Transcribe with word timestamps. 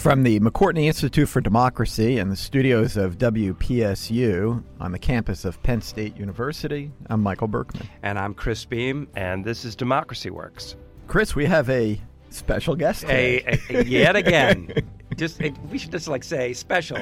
From 0.00 0.22
the 0.22 0.40
McCourtney 0.40 0.86
Institute 0.86 1.28
for 1.28 1.42
Democracy 1.42 2.16
and 2.16 2.32
the 2.32 2.36
studios 2.36 2.96
of 2.96 3.18
WPSU 3.18 4.64
on 4.80 4.92
the 4.92 4.98
campus 4.98 5.44
of 5.44 5.62
Penn 5.62 5.82
State 5.82 6.16
University, 6.16 6.90
I'm 7.10 7.22
Michael 7.22 7.48
Berkman. 7.48 7.86
And 8.02 8.18
I'm 8.18 8.32
Chris 8.32 8.64
Beem, 8.64 9.08
and 9.14 9.44
this 9.44 9.62
is 9.66 9.76
Democracy 9.76 10.30
Works. 10.30 10.76
Chris, 11.06 11.36
we 11.36 11.44
have 11.44 11.68
a 11.68 12.00
special 12.30 12.76
guest 12.76 13.02
today. 13.02 13.60
A, 13.68 13.76
a, 13.76 13.84
yet 13.84 14.16
again. 14.16 14.72
just 15.16 15.38
it, 15.42 15.54
we 15.70 15.76
should 15.76 15.92
just 15.92 16.08
like 16.08 16.24
say 16.24 16.54
special, 16.54 16.98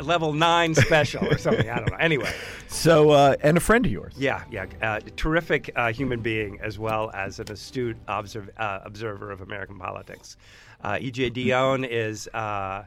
level 0.00 0.34
nine 0.34 0.74
special 0.74 1.26
or 1.26 1.38
something. 1.38 1.70
I 1.70 1.76
don't 1.76 1.90
know. 1.90 1.96
Anyway. 1.96 2.30
So, 2.68 3.12
uh, 3.12 3.36
and 3.42 3.56
a 3.56 3.60
friend 3.60 3.86
of 3.86 3.92
yours. 3.92 4.12
Yeah, 4.18 4.44
yeah. 4.50 4.66
Uh, 4.82 5.00
terrific 5.16 5.70
uh, 5.74 5.90
human 5.90 6.20
being 6.20 6.58
as 6.60 6.78
well 6.78 7.10
as 7.14 7.40
an 7.40 7.50
astute 7.50 7.96
observ- 8.08 8.50
uh, 8.58 8.80
observer 8.84 9.30
of 9.30 9.40
American 9.40 9.78
politics. 9.78 10.36
Uh, 10.80 10.98
E.J. 11.00 11.30
Dionne 11.30 11.86
is 11.88 12.28
uh, 12.28 12.84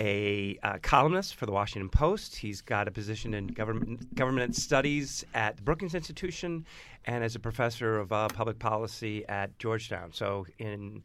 a 0.00 0.58
uh, 0.62 0.78
columnist 0.82 1.34
for 1.34 1.46
the 1.46 1.52
Washington 1.52 1.88
Post. 1.88 2.36
He's 2.36 2.60
got 2.60 2.88
a 2.88 2.90
position 2.90 3.34
in 3.34 3.48
government 3.48 4.14
government 4.14 4.54
studies 4.56 5.24
at 5.34 5.56
the 5.56 5.62
Brookings 5.62 5.94
Institution, 5.94 6.66
and 7.04 7.24
as 7.24 7.34
a 7.34 7.40
professor 7.40 7.98
of 7.98 8.12
uh, 8.12 8.28
public 8.28 8.58
policy 8.58 9.26
at 9.28 9.58
Georgetown. 9.58 10.12
So 10.12 10.46
in 10.58 11.02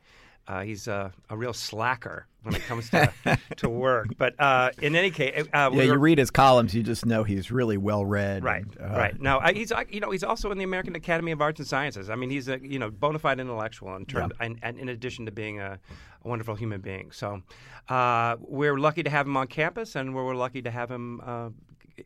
uh, 0.47 0.61
he's 0.61 0.88
a, 0.88 1.11
a, 1.30 1.38
real 1.38 1.53
slacker 1.53 2.25
when 2.41 2.55
it 2.55 2.63
comes 2.63 2.89
to, 2.89 3.11
to 3.58 3.69
work. 3.69 4.08
But 4.17 4.38
uh, 4.39 4.72
in 4.81 4.95
any 4.95 5.11
case, 5.11 5.45
uh, 5.53 5.69
yeah, 5.72 5.83
you 5.83 5.95
read 5.95 6.17
his 6.17 6.31
columns, 6.31 6.73
you 6.73 6.81
just 6.81 7.05
know 7.05 7.23
he's 7.23 7.52
really 7.52 7.77
well 7.77 8.03
read. 8.03 8.44
Right, 8.44 8.63
and, 8.63 8.81
uh, 8.81 8.97
right. 8.97 9.22
Now 9.22 9.39
he's 9.53 9.72
you 9.89 9.99
know 9.99 10.11
he's 10.11 10.23
also 10.23 10.52
in 10.52 10.58
the 10.58 10.63
American 10.63 10.95
Academy 10.95 11.31
of 11.31 11.41
Arts 11.41 11.59
and 11.59 11.67
Sciences. 11.67 12.09
I 12.09 12.16
mean, 12.16 12.30
he's 12.30 12.47
a 12.47 12.59
you 12.59 12.80
know 12.80 12.89
bona 12.89 13.19
fide 13.19 13.39
intellectual 13.39 13.95
in 13.95 14.05
terms, 14.05 14.33
yeah. 14.39 14.47
and, 14.47 14.59
and, 14.63 14.80
in 14.80 14.89
addition 14.89 15.25
to 15.25 15.31
being 15.31 15.59
a, 15.59 15.80
a 16.23 16.27
wonderful 16.27 16.55
human 16.55 16.81
being. 16.81 17.11
So 17.11 17.41
uh, 17.89 18.38
we're 18.39 18.77
lucky 18.77 19.03
to 19.03 19.09
have 19.09 19.25
him 19.25 19.38
on 19.38 19.47
campus, 19.47 19.95
and 19.95 20.14
we're, 20.14 20.25
we're 20.25 20.36
lucky 20.36 20.61
to 20.61 20.72
have 20.72 20.89
him 20.89 21.22
uh, 21.23 21.50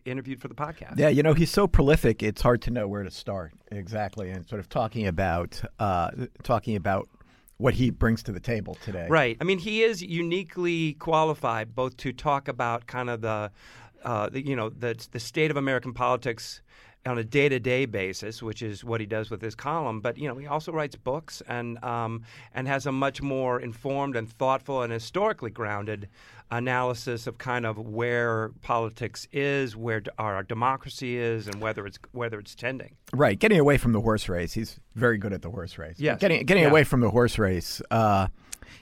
interviewed 0.06 0.42
for 0.42 0.48
the 0.48 0.56
podcast. 0.56 0.98
Yeah, 0.98 1.10
you 1.10 1.24
know, 1.24 1.34
he's 1.34 1.52
so 1.52 1.68
prolific; 1.68 2.24
it's 2.24 2.42
hard 2.42 2.62
to 2.64 2.72
know 2.72 2.88
where 2.88 3.04
to 3.04 3.12
start 3.12 3.54
exactly, 3.72 4.30
and 4.30 4.48
sort 4.48 4.60
of 4.60 4.70
talking 4.70 5.08
about 5.08 5.62
uh, 5.80 6.12
talking 6.44 6.76
about 6.76 7.10
what 7.58 7.74
he 7.74 7.90
brings 7.90 8.24
to 8.24 8.32
the 8.32 8.40
table 8.40 8.78
today. 8.84 9.08
Right. 9.10 9.38
I 9.40 9.44
mean, 9.44 9.60
he 9.60 9.84
is 9.84 10.02
uniquely 10.02 10.94
qualified 10.94 11.74
both 11.74 11.96
to 11.98 12.12
talk 12.12 12.50
about 12.50 12.86
kind 12.86 13.10
of 13.10 13.22
the, 13.22 13.50
uh, 14.04 14.30
the 14.30 14.46
you 14.46 14.56
know, 14.56 14.70
the 14.70 14.96
the 15.12 15.20
state 15.20 15.52
of 15.52 15.58
American 15.58 15.94
politics 15.94 16.62
on 17.06 17.18
a 17.18 17.24
day-to-day 17.24 17.86
basis, 17.86 18.42
which 18.42 18.62
is 18.62 18.84
what 18.84 19.00
he 19.00 19.06
does 19.06 19.30
with 19.30 19.42
his 19.42 19.56
column. 19.56 20.02
But 20.02 20.18
you 20.18 20.28
know, 20.28 20.36
he 20.36 20.48
also 20.48 20.72
writes 20.72 20.96
books 20.96 21.42
and 21.48 21.84
um, 21.84 22.24
and 22.54 22.68
has 22.68 22.86
a 22.86 22.92
much 22.92 23.22
more 23.22 23.60
informed 23.60 24.16
and 24.16 24.30
thoughtful 24.30 24.82
and 24.82 24.92
historically 24.92 25.52
grounded 25.52 26.10
analysis 26.52 27.28
of 27.28 27.38
kind 27.38 27.66
of 27.66 27.78
where 27.78 28.50
politics 28.62 29.28
is, 29.32 29.76
where 29.76 30.04
our 30.20 30.44
democracy 30.44 31.18
is, 31.18 31.48
and 31.48 31.62
whether 31.62 31.86
it's 31.86 32.00
whether 32.12 32.40
it's 32.40 32.56
tending. 32.56 32.96
Right, 33.14 33.38
getting 33.38 33.60
away 33.60 33.78
from 33.78 33.94
the 33.94 34.02
horse 34.02 34.28
race. 34.30 34.54
He's 34.54 34.80
very 34.96 35.18
good 35.18 35.34
at 35.34 35.42
the 35.42 35.50
horse 35.50 35.78
race. 35.78 36.00
Yeah, 36.00 36.16
getting 36.16 36.46
getting 36.46 36.64
yeah. 36.64 36.70
away 36.70 36.84
from 36.84 37.02
the 37.02 37.10
horse 37.10 37.38
race. 37.38 37.82
Uh, 37.92 38.28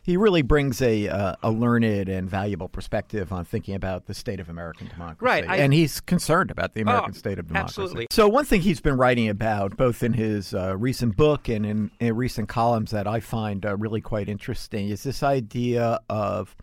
he 0.02 0.18
really 0.18 0.42
brings 0.42 0.82
a 0.82 1.08
uh, 1.08 1.36
a 1.44 1.52
learned 1.52 2.10
and 2.10 2.30
valuable 2.30 2.68
perspective 2.68 3.32
on 3.32 3.46
thinking 3.46 3.76
about 3.76 4.06
the 4.06 4.14
state 4.14 4.40
of 4.40 4.50
American 4.50 4.88
democracy. 4.88 5.26
Right, 5.26 5.48
I, 5.48 5.58
and 5.58 5.74
he's 5.74 6.00
concerned 6.00 6.52
about 6.52 6.74
the 6.74 6.82
American 6.82 7.12
oh, 7.16 7.18
state 7.18 7.40
of 7.40 7.48
democracy. 7.48 7.82
Absolutely. 7.82 8.08
So 8.12 8.28
one 8.28 8.46
thing 8.46 8.62
he's 8.62 8.82
been 8.82 8.98
writing 8.98 9.30
about, 9.30 9.78
both 9.78 10.04
in 10.04 10.14
his 10.14 10.54
uh, 10.54 10.78
recent 10.78 11.16
book 11.16 11.50
and 11.50 11.66
in, 11.66 11.92
in, 12.00 12.16
recent 12.16 12.50
columns, 12.50 12.92
that 12.92 13.08
I 13.08 13.20
find 13.20 13.66
uh, 13.66 13.76
really 13.78 14.02
quite 14.02 14.30
interesting, 14.30 14.90
is 14.90 15.04
this 15.04 15.24
idea 15.24 16.00
of 16.10 16.56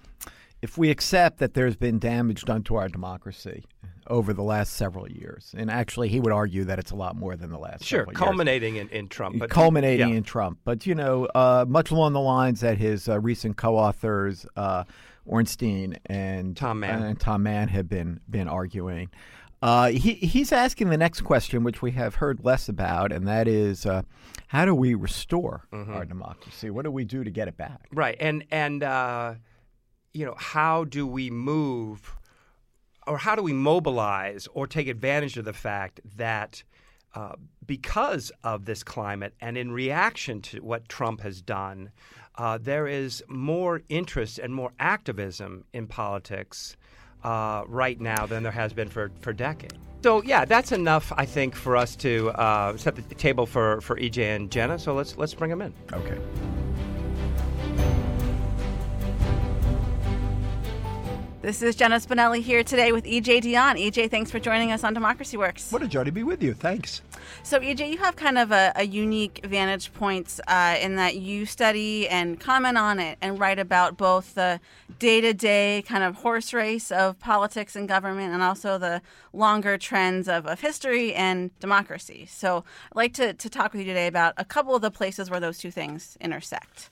if 0.63 0.79
we 0.79 0.91
accept 0.91 1.39
that 1.39 1.55
there's 1.55 1.77
been 1.77 1.99
damage 1.99 2.45
done 2.45 2.63
to 2.65 2.77
our 2.77 2.89
democracy 2.89 3.65
over 4.11 4.33
the 4.33 4.43
last 4.43 4.75
several 4.75 5.11
years, 5.11 5.55
and 5.57 5.71
actually 5.71 6.09
he 6.09 6.21
would 6.21 6.33
argue 6.33 6.65
that 6.65 6.79
it's 6.79 6.91
a 6.91 6.97
lot 6.97 7.17
more 7.17 7.37
than 7.37 7.51
the 7.51 7.59
last 7.59 7.85
sure, 7.85 8.05
culminating 8.07 8.77
in, 8.77 8.89
in, 8.91 9.09
Trump, 9.09 9.39
but 9.39 9.49
culminating 9.49 10.11
yeah. 10.11 10.17
in 10.17 10.23
Trump. 10.23 10.59
But 10.65 10.87
you 10.87 10.95
know, 10.95 11.27
uh, 11.35 11.65
much 11.67 11.91
along 11.91 12.13
the 12.13 12.21
lines 12.21 12.61
that 12.61 12.77
his 12.77 13.09
uh, 13.09 13.21
recent 13.21 13.57
co-authors 13.57 14.45
uh, 14.57 14.85
Ornstein 15.27 15.97
and 16.07 16.57
Tom 16.57 16.81
Mann 16.81 17.03
and 17.03 17.19
Tom 17.19 17.43
Mann 17.43 17.69
have 17.69 17.89
been 17.89 18.21
been 18.29 18.49
arguing. 18.49 19.11
Uh, 19.63 19.89
he 19.91 20.15
he's 20.15 20.53
asking 20.53 20.89
the 20.89 20.97
next 20.97 21.21
question, 21.21 21.63
which 21.65 21.83
we 21.83 21.91
have 21.93 22.17
heard 22.17 22.45
less 22.45 22.69
about, 22.69 23.13
and 23.13 23.29
that 23.29 23.47
is, 23.47 23.85
uh, 23.85 24.03
how 24.49 24.65
do 24.65 24.75
we 24.75 24.95
restore 24.95 25.67
mm-hmm. 25.73 25.93
our 25.93 26.05
democracy? 26.05 26.71
What 26.71 26.85
do 26.85 26.91
we 26.91 27.05
do 27.05 27.25
to 27.25 27.31
get 27.31 27.47
it 27.47 27.57
back? 27.57 27.87
Right, 27.93 28.17
and 28.19 28.45
and 28.51 28.83
uh, 28.83 29.35
you 30.15 30.25
know, 30.25 30.35
how 30.37 30.85
do 30.85 31.07
we 31.07 31.31
move 31.31 32.17
or 33.11 33.19
how 33.19 33.35
do 33.35 33.43
we 33.43 33.53
mobilize 33.53 34.47
or 34.55 34.69
take 34.69 34.87
advantage 34.87 35.37
of 35.37 35.45
the 35.45 35.53
fact 35.53 36.01
that 36.17 36.63
uh, 37.17 37.33
because 37.67 38.31
of 38.45 38.65
this 38.67 38.85
climate 38.85 39.35
and 39.41 39.59
in 39.59 39.73
reaction 39.73 40.41
to 40.41 40.59
what 40.63 40.89
Trump 40.89 41.21
has 41.21 41.43
done, 41.43 41.91
uh, 42.37 42.57
there 42.57 42.87
is 42.87 43.23
more 43.29 43.83
interest 43.89 44.39
and 44.39 44.55
more 44.55 44.71
activism 44.79 45.65
in 45.73 45.89
politics 45.89 46.77
uh, 47.25 47.65
right 47.67 48.01
now 48.01 48.27
than 48.27 48.45
there 48.45 48.53
has 48.53 48.73
been 48.73 48.89
for, 48.89 49.11
for 49.21 49.33
decades. 49.33 49.75
So 50.05 50.23
yeah, 50.23 50.45
that's 50.45 50.71
enough, 50.71 51.13
I 51.17 51.27
think, 51.27 51.57
for 51.57 51.77
us 51.77 51.97
to 51.97 52.31
uh, 52.31 52.77
set 52.77 52.95
the 52.95 53.03
table 53.17 53.45
for, 53.45 53.81
for 53.81 53.97
EJ 53.97 54.37
and 54.37 54.51
Jenna. 54.51 54.79
So 54.79 54.95
let's 54.95 55.19
let's 55.19 55.35
bring 55.35 55.51
them 55.51 55.61
in. 55.61 55.75
Okay. 55.93 56.17
This 61.43 61.63
is 61.63 61.75
Jenna 61.75 61.97
Spinelli 61.97 62.43
here 62.43 62.63
today 62.63 62.93
with 62.93 63.07
EJ 63.07 63.41
Dionne. 63.41 63.83
EJ, 63.83 64.11
thanks 64.11 64.31
for 64.31 64.39
joining 64.39 64.73
us 64.73 64.85
on 64.85 64.93
Democracy 64.93 65.39
Works. 65.39 65.73
What 65.73 65.83
a 65.83 65.89
joy 65.89 66.05
to 66.05 66.13
be 66.13 66.23
with 66.23 66.43
you. 66.43 66.53
Thanks. 66.53 67.01
So, 67.45 67.59
EJ, 67.59 67.91
you 67.91 67.97
have 67.97 68.15
kind 68.15 68.37
of 68.37 68.53
a, 68.53 68.73
a 68.77 68.85
unique 68.85 69.41
vantage 69.47 69.91
point 69.95 70.39
uh, 70.47 70.77
in 70.79 70.97
that 70.97 71.17
you 71.17 71.47
study 71.47 72.07
and 72.11 72.39
comment 72.39 72.77
on 72.77 73.01
it 73.01 73.17
and 73.23 73.41
write 73.41 73.59
about 73.59 73.97
both 73.97 74.35
the 74.35 74.61
day 74.99 75.23
to 75.23 75.33
day 75.33 75.83
kind 75.89 76.05
of 76.05 76.17
horse 76.17 76.53
race 76.53 76.93
of 76.93 77.19
politics 77.19 77.75
and 77.75 77.89
government 77.89 78.35
and 78.35 78.43
also 78.43 78.77
the 78.77 79.01
longer 79.33 79.79
trends 79.79 80.29
of, 80.29 80.47
of 80.47 80.61
history 80.61 81.15
and 81.15 81.59
democracy. 81.59 82.27
So, 82.31 82.65
I'd 82.93 82.97
like 82.97 83.15
to, 83.15 83.33
to 83.33 83.49
talk 83.49 83.73
with 83.73 83.81
you 83.81 83.87
today 83.87 84.09
about 84.09 84.35
a 84.37 84.45
couple 84.45 84.75
of 84.75 84.83
the 84.83 84.91
places 84.91 85.31
where 85.31 85.41
those 85.41 85.57
two 85.57 85.71
things 85.71 86.19
intersect. 86.21 86.91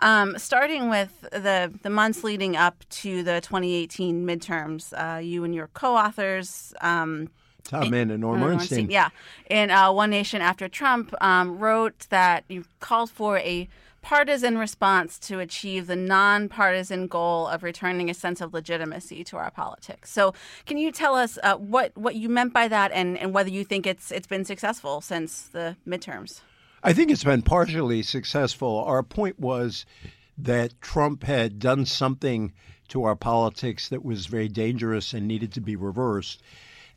Um, 0.00 0.38
starting 0.38 0.88
with 0.88 1.20
the 1.30 1.72
the 1.82 1.90
months 1.90 2.24
leading 2.24 2.56
up 2.56 2.84
to 2.90 3.22
the 3.22 3.40
2018 3.40 4.26
midterms, 4.26 4.92
uh, 4.92 5.18
you 5.18 5.44
and 5.44 5.54
your 5.54 5.68
co-authors. 5.68 6.74
Um, 6.80 7.28
Tom 7.64 7.90
Mann 7.90 8.10
and 8.10 8.22
Norm 8.22 8.42
Ornstein. 8.42 8.90
Yeah. 8.90 9.10
In 9.48 9.70
uh, 9.70 9.92
One 9.92 10.10
Nation 10.10 10.40
After 10.40 10.68
Trump, 10.68 11.14
um, 11.20 11.58
wrote 11.58 12.06
that 12.08 12.44
you 12.48 12.64
called 12.80 13.10
for 13.10 13.38
a 13.38 13.68
partisan 14.02 14.56
response 14.56 15.18
to 15.18 15.40
achieve 15.40 15.86
the 15.86 15.96
nonpartisan 15.96 17.06
goal 17.06 17.46
of 17.46 17.62
returning 17.62 18.08
a 18.08 18.14
sense 18.14 18.40
of 18.40 18.54
legitimacy 18.54 19.22
to 19.24 19.36
our 19.36 19.50
politics. 19.50 20.10
So, 20.10 20.34
can 20.66 20.78
you 20.78 20.90
tell 20.90 21.14
us 21.14 21.38
uh, 21.42 21.56
what, 21.56 21.96
what 21.96 22.14
you 22.14 22.28
meant 22.28 22.52
by 22.52 22.68
that 22.68 22.92
and, 22.92 23.18
and 23.18 23.34
whether 23.34 23.50
you 23.50 23.64
think 23.64 23.86
it's 23.86 24.10
it's 24.10 24.26
been 24.26 24.44
successful 24.44 25.00
since 25.00 25.42
the 25.42 25.76
midterms? 25.86 26.40
I 26.82 26.94
think 26.94 27.10
it's 27.10 27.24
been 27.24 27.42
partially 27.42 28.02
successful. 28.02 28.82
Our 28.84 29.02
point 29.02 29.38
was 29.38 29.84
that 30.38 30.80
Trump 30.80 31.24
had 31.24 31.58
done 31.58 31.84
something 31.84 32.54
to 32.88 33.04
our 33.04 33.14
politics 33.14 33.90
that 33.90 34.02
was 34.02 34.24
very 34.24 34.48
dangerous 34.48 35.12
and 35.12 35.28
needed 35.28 35.52
to 35.52 35.60
be 35.60 35.76
reversed. 35.76 36.42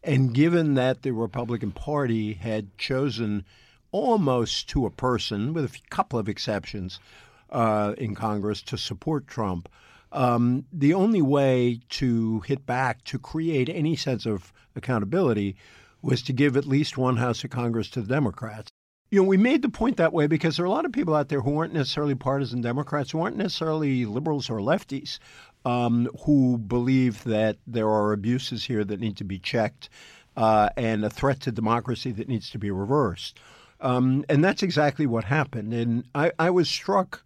And 0.02 0.34
given 0.34 0.76
that 0.76 1.02
the 1.02 1.12
Republican 1.12 1.74
Party 1.74 2.34
had 2.34 2.78
chosen 2.78 3.44
almost 3.92 4.70
to 4.70 4.86
a 4.86 4.90
person, 4.90 5.54
with 5.54 5.66
a 5.66 5.90
couple 5.90 6.18
of 6.18 6.30
exceptions 6.30 7.02
uh, 7.50 7.94
in 7.98 8.16
Congress, 8.16 8.62
to 8.62 8.78
support 8.78 9.28
Trump, 9.28 9.68
um, 10.14 10.64
the 10.72 10.94
only 10.94 11.22
way 11.22 11.82
to 11.90 12.40
hit 12.42 12.66
back, 12.66 13.04
to 13.04 13.20
create 13.20 13.68
any 13.68 13.98
sense 13.98 14.26
of 14.26 14.54
accountability, 14.78 15.58
was 16.02 16.22
to 16.22 16.32
give 16.32 16.56
at 16.56 16.66
least 16.66 16.98
one 16.98 17.18
House 17.18 17.44
of 17.44 17.50
Congress 17.50 17.90
to 17.90 18.02
the 18.02 18.08
Democrats. 18.08 18.72
You 19.14 19.22
know, 19.22 19.28
we 19.28 19.38
made 19.38 19.62
the 19.62 19.70
point 19.70 19.98
that 19.98 20.12
way 20.12 20.26
because 20.26 20.58
there 20.58 20.64
are 20.64 20.68
a 20.68 20.72
lot 20.72 20.86
of 20.86 20.92
people 20.92 21.14
out 21.14 21.30
there 21.30 21.42
who 21.42 21.60
aren't 21.60 21.72
necessarily 21.72 22.16
partisan 22.16 22.62
Democrats, 22.62 23.12
who 23.12 23.22
aren't 23.22 23.38
necessarily 23.38 24.08
liberals 24.08 24.50
or 24.50 24.58
lefties, 24.58 25.20
um, 25.66 26.10
who 26.26 26.58
believe 26.58 27.24
that 27.26 27.58
there 27.68 27.88
are 27.88 28.12
abuses 28.12 28.66
here 28.66 28.84
that 28.84 29.00
need 29.00 29.16
to 29.18 29.24
be 29.24 29.38
checked 29.38 29.90
uh, 30.36 30.70
and 30.78 31.06
a 31.06 31.12
threat 31.12 31.42
to 31.42 31.52
democracy 31.52 32.12
that 32.12 32.28
needs 32.28 32.50
to 32.50 32.58
be 32.58 32.72
reversed. 32.72 33.40
Um, 33.82 34.26
and 34.30 34.44
that's 34.44 34.64
exactly 34.64 35.06
what 35.06 35.26
happened. 35.26 35.76
And 35.76 36.06
I, 36.16 36.32
I 36.40 36.50
was 36.50 36.68
struck 36.68 37.24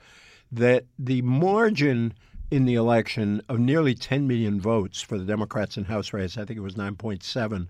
that 0.51 0.83
the 0.99 1.21
margin 1.21 2.13
in 2.51 2.65
the 2.65 2.75
election 2.75 3.41
of 3.47 3.59
nearly 3.59 3.95
10 3.95 4.27
million 4.27 4.59
votes 4.59 5.01
for 5.01 5.17
the 5.17 5.23
Democrats 5.23 5.77
in 5.77 5.85
House 5.85 6.11
race, 6.11 6.37
I 6.37 6.43
think 6.43 6.57
it 6.57 6.63
was 6.63 6.75
9.7, 6.75 7.67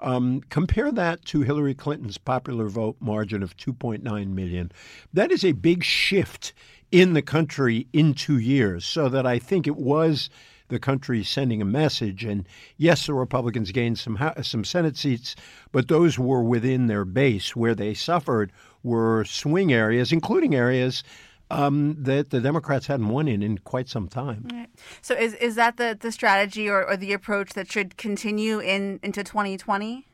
um, 0.00 0.42
compare 0.50 0.92
that 0.92 1.24
to 1.26 1.40
Hillary 1.40 1.74
Clinton's 1.74 2.18
popular 2.18 2.68
vote 2.68 2.96
margin 3.00 3.42
of 3.42 3.56
2.9 3.56 4.02
million. 4.28 4.72
That 5.12 5.30
is 5.32 5.44
a 5.44 5.52
big 5.52 5.84
shift 5.84 6.52
in 6.92 7.14
the 7.14 7.22
country 7.22 7.86
in 7.92 8.14
two 8.14 8.38
years. 8.38 8.84
So 8.84 9.08
that 9.08 9.26
I 9.26 9.38
think 9.38 9.66
it 9.66 9.76
was 9.76 10.30
the 10.68 10.78
country 10.78 11.22
sending 11.22 11.62
a 11.62 11.66
message. 11.66 12.24
And 12.24 12.46
yes, 12.76 13.06
the 13.06 13.14
Republicans 13.14 13.72
gained 13.72 13.98
some 13.98 14.18
some 14.42 14.64
Senate 14.64 14.96
seats, 14.96 15.36
but 15.72 15.88
those 15.88 16.18
were 16.18 16.42
within 16.42 16.86
their 16.86 17.04
base. 17.04 17.54
Where 17.54 17.74
they 17.74 17.94
suffered 17.94 18.52
were 18.82 19.24
swing 19.24 19.72
areas, 19.72 20.12
including 20.12 20.54
areas 20.54 21.02
um, 21.50 21.96
that 21.98 22.30
the 22.30 22.40
Democrats 22.40 22.86
hadn't 22.86 23.08
won 23.08 23.28
in 23.28 23.42
in 23.42 23.58
quite 23.58 23.88
some 23.88 24.08
time. 24.08 24.48
Right. 24.52 24.68
So 25.02 25.14
is 25.14 25.34
is 25.34 25.54
that 25.54 25.76
the, 25.76 25.96
the 25.98 26.12
strategy 26.12 26.68
or, 26.68 26.84
or 26.84 26.96
the 26.96 27.12
approach 27.12 27.52
that 27.54 27.70
should 27.70 27.96
continue 27.96 28.58
in 28.58 29.00
into 29.02 29.22
2020? 29.22 30.06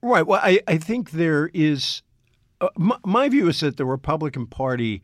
Right. 0.00 0.26
Well, 0.26 0.40
I, 0.42 0.60
I 0.68 0.78
think 0.78 1.12
there 1.12 1.50
is. 1.52 2.02
Uh, 2.60 2.68
my, 2.76 2.98
my, 3.04 3.28
view 3.28 3.48
is 3.48 3.60
that 3.60 3.76
the 3.76 3.86
Republican 3.86 4.46
Party 4.46 5.02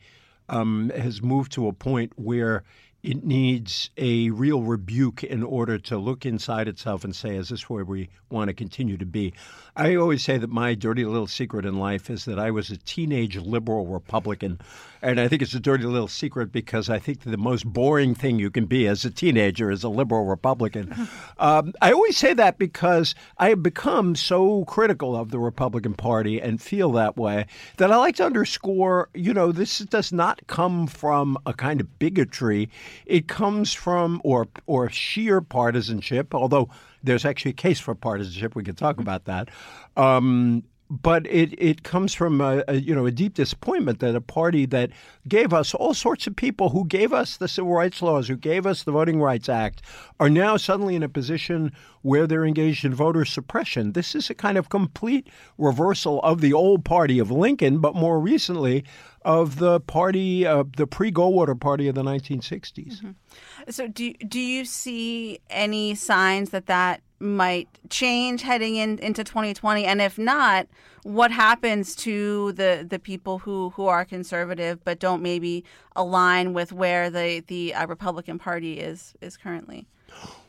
um, 0.48 0.90
has 0.96 1.22
moved 1.22 1.52
to 1.52 1.68
a 1.68 1.72
point 1.72 2.12
where 2.16 2.64
it 3.04 3.22
needs 3.22 3.90
a 3.98 4.30
real 4.30 4.62
rebuke 4.62 5.22
in 5.22 5.42
order 5.42 5.78
to 5.78 5.98
look 5.98 6.24
inside 6.24 6.66
itself 6.66 7.04
and 7.04 7.14
say, 7.14 7.36
is 7.36 7.50
this 7.50 7.68
where 7.68 7.84
we 7.84 8.08
want 8.30 8.48
to 8.48 8.54
continue 8.54 8.96
to 8.96 9.04
be? 9.04 9.34
I 9.76 9.94
always 9.94 10.24
say 10.24 10.38
that 10.38 10.48
my 10.48 10.74
dirty 10.74 11.04
little 11.04 11.26
secret 11.26 11.66
in 11.66 11.78
life 11.78 12.08
is 12.08 12.24
that 12.24 12.38
I 12.38 12.50
was 12.50 12.70
a 12.70 12.78
teenage 12.78 13.36
liberal 13.36 13.86
Republican. 13.86 14.58
And 15.04 15.20
I 15.20 15.28
think 15.28 15.42
it's 15.42 15.54
a 15.54 15.60
dirty 15.60 15.84
little 15.84 16.08
secret 16.08 16.50
because 16.50 16.88
I 16.88 16.98
think 16.98 17.20
the 17.20 17.36
most 17.36 17.66
boring 17.66 18.14
thing 18.14 18.38
you 18.38 18.50
can 18.50 18.66
be 18.66 18.86
as 18.86 19.04
a 19.04 19.10
teenager 19.10 19.70
is 19.70 19.84
a 19.84 19.88
liberal 19.88 20.24
Republican. 20.24 20.94
um, 21.38 21.74
I 21.82 21.92
always 21.92 22.16
say 22.16 22.32
that 22.34 22.58
because 22.58 23.14
I 23.38 23.50
have 23.50 23.62
become 23.62 24.16
so 24.16 24.64
critical 24.64 25.14
of 25.14 25.30
the 25.30 25.38
Republican 25.38 25.94
Party 25.94 26.40
and 26.40 26.60
feel 26.60 26.90
that 26.92 27.16
way 27.16 27.46
that 27.76 27.92
I 27.92 27.96
like 27.96 28.16
to 28.16 28.24
underscore 28.24 29.08
you 29.14 29.34
know, 29.34 29.52
this 29.52 29.78
does 29.78 30.12
not 30.12 30.46
come 30.46 30.86
from 30.86 31.36
a 31.46 31.52
kind 31.52 31.80
of 31.80 31.98
bigotry. 31.98 32.70
It 33.06 33.28
comes 33.28 33.72
from 33.72 34.20
or 34.24 34.48
or 34.66 34.88
sheer 34.90 35.40
partisanship, 35.40 36.34
although 36.34 36.68
there's 37.02 37.24
actually 37.24 37.50
a 37.50 37.54
case 37.54 37.80
for 37.80 37.94
partisanship. 37.94 38.54
We 38.54 38.64
could 38.64 38.78
talk 38.78 38.98
about 38.98 39.26
that. 39.26 39.50
Um, 39.96 40.64
but 41.02 41.26
it, 41.26 41.52
it 41.58 41.82
comes 41.82 42.14
from 42.14 42.40
a, 42.40 42.62
a, 42.68 42.74
you 42.74 42.94
know 42.94 43.06
a 43.06 43.10
deep 43.10 43.34
disappointment 43.34 44.00
that 44.00 44.14
a 44.14 44.20
party 44.20 44.66
that 44.66 44.90
gave 45.26 45.52
us 45.52 45.74
all 45.74 45.94
sorts 45.94 46.26
of 46.26 46.36
people 46.36 46.70
who 46.70 46.84
gave 46.86 47.12
us 47.12 47.36
the 47.36 47.48
civil 47.48 47.72
rights 47.72 48.00
laws, 48.02 48.28
who 48.28 48.36
gave 48.36 48.66
us 48.66 48.82
the 48.82 48.92
Voting 48.92 49.20
Rights 49.20 49.48
Act, 49.48 49.82
are 50.20 50.30
now 50.30 50.56
suddenly 50.56 50.94
in 50.94 51.02
a 51.02 51.08
position 51.08 51.72
where 52.02 52.26
they're 52.26 52.44
engaged 52.44 52.84
in 52.84 52.94
voter 52.94 53.24
suppression. 53.24 53.92
This 53.92 54.14
is 54.14 54.30
a 54.30 54.34
kind 54.34 54.58
of 54.58 54.68
complete 54.68 55.28
reversal 55.58 56.20
of 56.22 56.40
the 56.40 56.52
old 56.52 56.84
party 56.84 57.18
of 57.18 57.30
Lincoln, 57.30 57.78
but 57.78 57.94
more 57.94 58.20
recently 58.20 58.84
of 59.24 59.56
the 59.56 59.80
party, 59.80 60.46
uh, 60.46 60.64
the 60.76 60.86
pre-Goldwater 60.86 61.58
party 61.58 61.88
of 61.88 61.94
the 61.94 62.02
1960s. 62.02 63.00
Mm-hmm. 63.00 63.10
So, 63.70 63.88
do 63.88 64.12
do 64.14 64.40
you 64.40 64.64
see 64.64 65.40
any 65.50 65.94
signs 65.94 66.50
that 66.50 66.66
that 66.66 67.00
might 67.18 67.68
change 67.88 68.42
heading 68.42 68.76
in, 68.76 68.98
into 68.98 69.24
2020? 69.24 69.84
And 69.84 70.02
if 70.02 70.18
not, 70.18 70.66
what 71.02 71.30
happens 71.30 71.94
to 71.96 72.52
the, 72.52 72.86
the 72.88 72.98
people 72.98 73.38
who, 73.38 73.70
who 73.70 73.86
are 73.86 74.04
conservative 74.04 74.84
but 74.84 74.98
don't 74.98 75.22
maybe 75.22 75.64
align 75.96 76.52
with 76.52 76.72
where 76.72 77.10
the 77.10 77.42
the 77.46 77.74
uh, 77.74 77.86
Republican 77.86 78.38
Party 78.38 78.80
is 78.80 79.14
is 79.20 79.36
currently? 79.36 79.86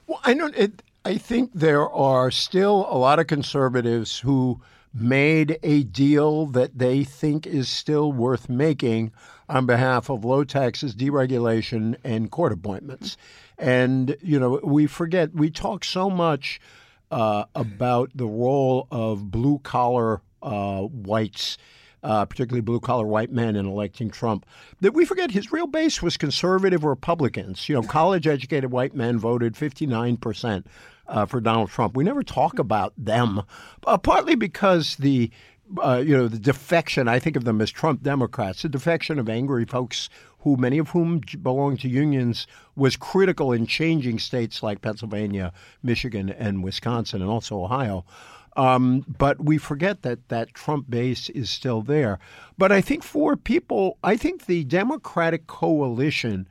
Well, 0.07 0.19
I 0.24 0.33
don't. 0.33 0.56
It, 0.56 0.83
I 1.04 1.18
think 1.18 1.51
there 1.54 1.89
are 1.89 2.31
still 2.31 2.88
a 2.89 2.98
lot 2.98 3.19
of 3.19 3.28
conservatives 3.28 4.19
who 4.19 4.60
made 4.95 5.59
a 5.62 5.83
deal 5.83 6.45
that 6.47 6.77
they 6.77 7.03
think 7.03 7.45
is 7.45 7.68
still 7.68 8.12
worth 8.12 8.47
making 8.47 9.12
on 9.50 9.65
behalf 9.65 10.09
of 10.09 10.24
low 10.24 10.44
taxes, 10.44 10.95
deregulation, 10.95 11.95
and 12.03 12.31
court 12.31 12.53
appointments. 12.53 13.18
And, 13.57 14.15
you 14.21 14.39
know, 14.39 14.59
we 14.63 14.88
forget, 14.88 15.33
we 15.33 15.50
talk 15.50 15.83
so 15.83 16.09
much 16.09 16.59
uh, 17.12 17.45
about 17.53 18.12
the 18.15 18.25
role 18.25 18.88
of 18.89 19.30
blue 19.30 19.59
collar 19.59 20.21
uh, 20.42 20.81
whites. 20.81 21.57
Uh, 22.03 22.24
particularly 22.24 22.62
blue 22.62 22.80
collar 22.80 23.07
white 23.07 23.31
men 23.31 23.56
in 23.56 23.65
electing 23.65 24.12
Trump, 24.12 24.45
that 24.80 24.94
we 24.94 25.06
forget 25.06 25.31
his 25.31 25.51
real 25.51 25.65
base 25.65 26.03
was 26.03 26.18
conservative 26.18 26.83
Republicans. 26.83 27.68
You 27.68 27.74
know, 27.74 27.81
college 27.81 28.27
educated 28.27 28.69
white 28.69 28.94
men 28.94 29.18
voted 29.18 29.56
59% 29.56 30.65
uh, 31.07 31.25
for 31.25 31.40
Donald 31.40 31.69
Trump. 31.69 31.96
We 31.96 32.04
never 32.04 32.24
talk 32.24 32.60
about 32.60 32.94
them, 32.98 33.44
uh, 33.86 33.98
partly 33.98 34.36
because 34.36 34.96
the 34.96 35.31
uh, 35.81 36.04
you 36.06 36.16
know 36.16 36.28
the 36.28 36.40
defection. 36.40 37.07
I 37.07 37.19
think 37.19 37.36
of 37.36 37.44
them 37.44 37.62
as 37.62 37.72
Trump 37.72 38.04
Democrats. 38.04 38.62
The 38.62 38.69
defection 38.69 39.19
of 39.19 39.30
angry 39.30 39.66
folks 39.66 40.10
who 40.40 40.57
many 40.57 40.78
of 40.78 40.90
whom 40.90 41.22
belong 41.42 41.75
to 41.78 41.90
unions 41.90 42.46
was 42.75 42.96
critical 42.96 43.52
in 43.52 43.66
changing 43.66 44.19
states 44.19 44.62
like 44.62 44.81
Pennsylvania, 44.81 45.52
Michigan, 45.81 46.30
and 46.30 46.63
Wisconsin, 46.63 47.22
and 47.22 47.31
also 47.31 47.63
Ohio. 47.63 48.06
Um, 48.56 49.04
but 49.18 49.44
we 49.44 49.57
forget 49.57 50.04
that 50.04 50.30
that 50.30 50.54
Trump 50.54 50.90
base 50.90 51.30
is 51.30 51.50
still 51.50 51.81
there. 51.81 52.19
But 52.57 52.72
I 52.72 52.80
think 52.80 53.04
for 53.04 53.36
people, 53.36 53.98
I 54.04 54.16
think 54.16 54.46
the 54.46 54.63
Democratic 54.63 55.48
coalition 55.48 56.48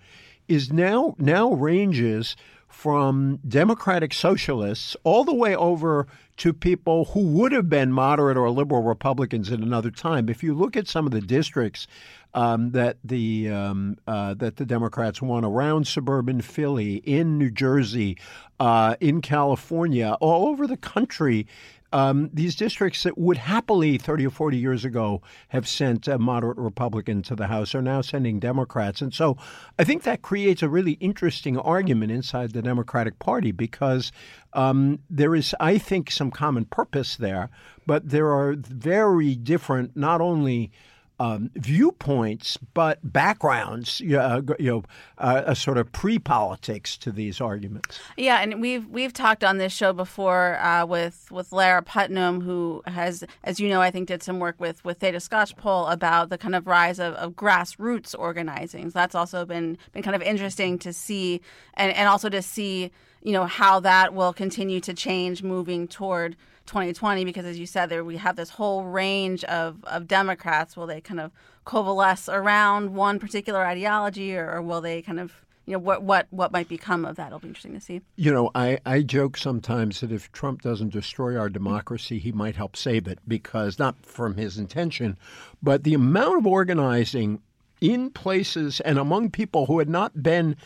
is 0.49 0.73
now 0.73 1.15
now 1.19 1.53
ranges 1.53 2.37
from 2.75 3.39
Democratic 3.49 4.13
socialists 4.13 4.95
all 5.05 5.25
the 5.25 5.33
way 5.33 5.55
over 5.57 6.07
to 6.37 6.53
people 6.53 7.07
who 7.07 7.21
would 7.21 7.53
have 7.53 7.69
been 7.69 7.93
moderate 7.93 8.37
or 8.37 8.51
liberal 8.51 8.83
Republicans 8.83 9.51
at 9.51 9.61
another 9.61 9.91
time. 9.91 10.29
If 10.29 10.43
you 10.43 10.53
look 10.55 10.77
at 10.77 10.89
some 10.89 11.07
of 11.07 11.13
the 11.13 11.21
districts 11.21 11.87
um, 12.35 12.73
that 12.73 12.99
the 13.05 13.49
um, 13.49 13.97
uh, 14.07 14.35
that 14.35 14.57
the 14.57 14.67
Democrats 14.67 15.23
won 15.23 15.45
around 15.45 15.87
suburban 15.87 16.41
Philly, 16.41 16.97
in 16.97 17.39
New 17.39 17.51
Jersey, 17.51 18.19
uh, 18.59 18.97
in 19.01 19.23
California, 19.23 20.17
all 20.21 20.49
over 20.49 20.67
the 20.67 20.77
country, 20.77 21.47
um, 21.95 22.29
these 22.33 22.57
districts 22.57 23.05
that 23.05 23.17
would 23.17 23.39
happily 23.39 23.99
30 23.99 24.27
or 24.27 24.31
40 24.31 24.57
years 24.57 24.85
ago 24.85 25.23
have 25.49 25.69
sent 25.69 26.09
a 26.09 26.19
moderate 26.19 26.59
Republican 26.59 27.23
to 27.23 27.37
the 27.37 27.47
House 27.47 27.73
are 27.73 27.81
now 27.81 28.01
sending 28.01 28.41
Democrats. 28.41 29.01
And 29.01 29.15
so 29.15 29.37
I 29.79 29.85
think 29.85 30.03
that 30.03 30.21
creates 30.21 30.61
a 30.61 30.69
really 30.69 30.95
interesting 30.95 31.57
argument 31.57 32.11
inside 32.11 32.53
the 32.53 32.63
Democratic 32.63 33.21
Party 33.21 33.53
because 33.53 34.11
um, 34.55 34.99
there 35.09 35.37
is, 35.37 35.55
I 35.61 35.79
think, 35.79 36.11
some 36.11 36.33
common 36.33 36.65
purpose 36.65 37.15
there, 37.15 37.49
but 37.87 38.09
there 38.09 38.33
are 38.33 38.57
very 38.59 39.37
different, 39.37 39.97
not 39.97 40.21
only 40.21 40.73
um, 41.21 41.51
viewpoints, 41.55 42.57
but 42.75 42.99
backgrounds, 43.03 44.01
uh, 44.01 44.41
you 44.59 44.71
know, 44.71 44.85
uh, 45.19 45.43
a 45.47 45.55
sort 45.55 45.79
of 45.79 45.93
pre-politics 45.93 46.97
to 46.99 47.13
these 47.13 47.41
arguments. 47.41 48.01
Yeah, 48.17 48.41
and 48.41 48.61
we've 48.61 48.89
we've 48.89 49.13
talked 49.13 49.45
on 49.45 49.59
this 49.59 49.73
show 49.73 49.93
before 49.93 50.59
uh, 50.59 50.85
with 50.87 51.31
with 51.31 51.53
Lara 51.53 51.83
Putnam, 51.83 52.41
who 52.41 52.83
has, 52.87 53.23
as 53.45 53.61
you 53.61 53.69
know, 53.69 53.81
I 53.81 53.91
think 53.91 54.09
did 54.09 54.23
some 54.23 54.41
work 54.41 54.57
with 54.59 54.85
with 54.85 54.99
Theda 54.99 55.19
Skocpol 55.19 55.93
about 55.93 56.31
the 56.31 56.39
kind 56.39 56.55
of 56.55 56.67
rise 56.67 56.99
of, 56.99 57.15
of 57.15 57.35
grassroots 57.35 58.15
organizing. 58.19 58.91
So 58.91 58.99
that's 58.99 59.15
also 59.15 59.45
been 59.45 59.79
been 59.93 60.03
kind 60.03 60.17
of 60.17 60.23
interesting 60.23 60.79
to 60.81 60.93
see, 60.93 61.41
and 61.75 61.93
and 61.93 62.09
also 62.09 62.29
to 62.29 62.43
see, 62.43 62.91
you 63.23 63.33
know, 63.33 63.45
how 63.47 63.79
that 63.81 64.15
will 64.15 64.33
continue 64.33 64.81
to 64.81 64.93
change 64.95 65.43
moving 65.45 65.87
toward 65.87 66.37
2020 66.67 67.25
because, 67.25 67.45
as 67.45 67.59
you 67.59 67.67
said, 67.67 67.89
there 67.89 68.05
we 68.05 68.17
have 68.17 68.37
this 68.37 68.51
whole 68.51 68.85
range 68.85 69.45
of, 69.45 69.85
of 69.85 70.07
Democrats. 70.07 70.77
Will 70.77 70.87
they 70.87 71.01
kind 71.01 71.21
of 71.21 71.33
coalesce 71.65 72.29
around 72.29 72.95
one 72.95 73.19
particular 73.19 73.65
ideology, 73.65 74.37
or, 74.37 74.51
or 74.51 74.63
will 74.63 74.81
they 74.81 75.03
kind 75.03 75.21
of 75.21 75.45
you 75.67 75.73
know 75.73 75.79
what 75.79 76.03
what 76.03 76.27
what 76.31 76.53
might 76.53 76.69
become 76.69 77.05
of 77.05 77.17
that? 77.17 77.29
It'll 77.29 77.39
be 77.39 77.49
interesting 77.49 77.75
to 77.75 77.81
see. 77.81 78.01
You 78.17 78.33
know 78.33 78.51
i 78.55 78.79
i 78.85 79.03
joke 79.03 79.37
sometimes 79.37 80.01
that 80.01 80.13
if 80.13 80.31
trump 80.33 80.63
doesn't 80.63 80.93
destroy 80.93 81.37
our 81.37 81.49
democracy 81.49 82.19
he 82.19 82.33
might 82.33 82.57
help 82.57 82.77
save 82.77 83.07
it 83.07 83.19
because 83.27 83.79
not 83.79 84.05
from 84.05 84.37
his 84.37 84.59
intention 84.59 85.19
but 85.63 85.85
the 85.85 85.95
amount 85.95 86.39
of 86.39 86.47
organizing 86.47 87.41
in 87.81 88.11
places 88.11 88.81
and 88.81 88.99
among 88.99 89.31
people 89.31 89.67
who 89.67 89.79
had 89.79 89.89
not 89.89 90.23
been 90.23 90.57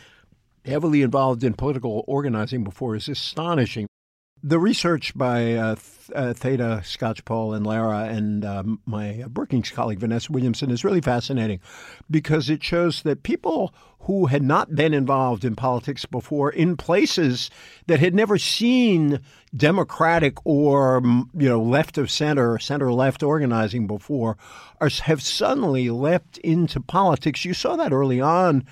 heavily 0.65 1.01
involved 1.01 1.43
in 1.43 1.53
political 1.53 2.03
organizing 2.07 2.63
before 2.63 2.95
is 2.95 3.09
astonishing 3.09 3.88
the 4.43 4.59
research 4.59 5.15
by 5.15 5.53
uh, 5.53 5.75
uh, 6.15 6.33
Theda 6.33 6.81
Skocpol 6.83 7.55
and 7.55 7.65
Lara 7.65 8.05
and 8.05 8.45
um, 8.45 8.79
my 8.85 9.25
Brookings 9.27 9.71
colleague 9.71 9.99
Vanessa 9.99 10.31
Williamson 10.31 10.71
is 10.71 10.83
really 10.83 11.01
fascinating 11.01 11.59
because 12.09 12.49
it 12.49 12.63
shows 12.63 13.03
that 13.03 13.23
people 13.23 13.73
who 14.01 14.27
had 14.27 14.41
not 14.41 14.73
been 14.73 14.93
involved 14.93 15.43
in 15.43 15.55
politics 15.55 16.05
before 16.05 16.49
in 16.51 16.77
places 16.77 17.49
that 17.87 17.99
had 17.99 18.15
never 18.15 18.37
seen 18.37 19.19
democratic 19.55 20.37
or 20.45 21.01
you 21.03 21.49
know 21.49 21.61
left 21.61 21.97
of 21.97 22.09
center 22.09 22.57
center 22.59 22.93
left 22.93 23.23
organizing 23.23 23.87
before 23.87 24.37
are, 24.79 24.89
have 25.03 25.21
suddenly 25.21 25.89
leapt 25.89 26.37
into 26.39 26.79
politics. 26.79 27.43
You 27.43 27.53
saw 27.53 27.75
that 27.75 27.91
early 27.91 28.21
on 28.21 28.65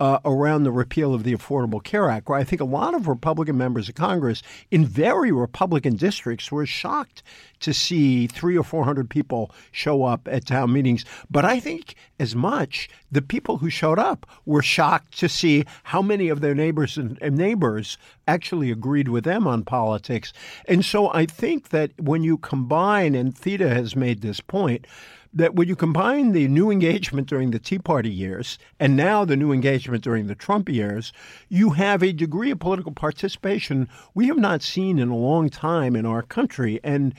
uh, 0.00 0.18
around 0.24 0.64
the 0.64 0.72
repeal 0.72 1.14
of 1.14 1.24
the 1.24 1.36
Affordable 1.36 1.84
Care 1.84 2.08
Act, 2.08 2.28
where 2.28 2.38
I 2.38 2.44
think 2.44 2.60
a 2.60 2.64
lot 2.64 2.94
of 2.94 3.06
Republican 3.06 3.58
members 3.58 3.88
of 3.88 3.94
Congress 3.94 4.42
in 4.70 4.86
very 4.86 5.30
Republican 5.30 5.96
districts 5.96 6.50
were 6.50 6.66
shocked 6.66 7.22
to 7.60 7.74
see 7.74 8.26
three 8.26 8.56
or 8.56 8.64
four 8.64 8.84
hundred 8.84 9.10
people 9.10 9.50
show 9.70 10.04
up 10.04 10.26
at 10.26 10.46
town 10.46 10.72
meetings. 10.72 11.04
But 11.30 11.44
I 11.44 11.60
think 11.60 11.94
as 12.18 12.34
much 12.34 12.88
the 13.12 13.20
people 13.20 13.58
who 13.58 13.68
showed 13.68 13.98
up 13.98 14.26
were 14.46 14.62
shocked 14.62 15.18
to 15.18 15.28
see 15.28 15.64
how 15.84 16.00
many 16.00 16.30
of 16.30 16.40
their 16.40 16.54
neighbors 16.54 16.96
and, 16.96 17.18
and 17.20 17.36
neighbors 17.36 17.98
actually 18.26 18.70
agreed 18.70 19.08
with 19.08 19.24
them 19.24 19.46
on 19.46 19.64
politics. 19.64 20.32
And 20.66 20.84
so 20.84 21.12
I 21.12 21.26
think 21.26 21.68
that 21.68 21.90
when 22.00 22.22
you 22.22 22.38
combine, 22.38 23.14
and 23.14 23.36
Theda 23.36 23.68
has 23.68 23.94
made 23.94 24.22
this 24.22 24.40
point, 24.40 24.86
that 25.32 25.54
when 25.54 25.68
you 25.68 25.76
combine 25.76 26.32
the 26.32 26.48
new 26.48 26.70
engagement 26.70 27.28
during 27.28 27.50
the 27.50 27.58
Tea 27.58 27.78
Party 27.78 28.10
years 28.10 28.58
and 28.78 28.96
now 28.96 29.24
the 29.24 29.36
new 29.36 29.52
engagement 29.52 30.02
during 30.02 30.26
the 30.26 30.34
Trump 30.34 30.68
years, 30.68 31.12
you 31.48 31.70
have 31.70 32.02
a 32.02 32.12
degree 32.12 32.50
of 32.50 32.58
political 32.58 32.92
participation 32.92 33.88
we 34.14 34.26
have 34.26 34.38
not 34.38 34.62
seen 34.62 34.98
in 34.98 35.08
a 35.08 35.16
long 35.16 35.48
time 35.48 35.94
in 35.94 36.04
our 36.04 36.22
country. 36.22 36.80
And 36.82 37.14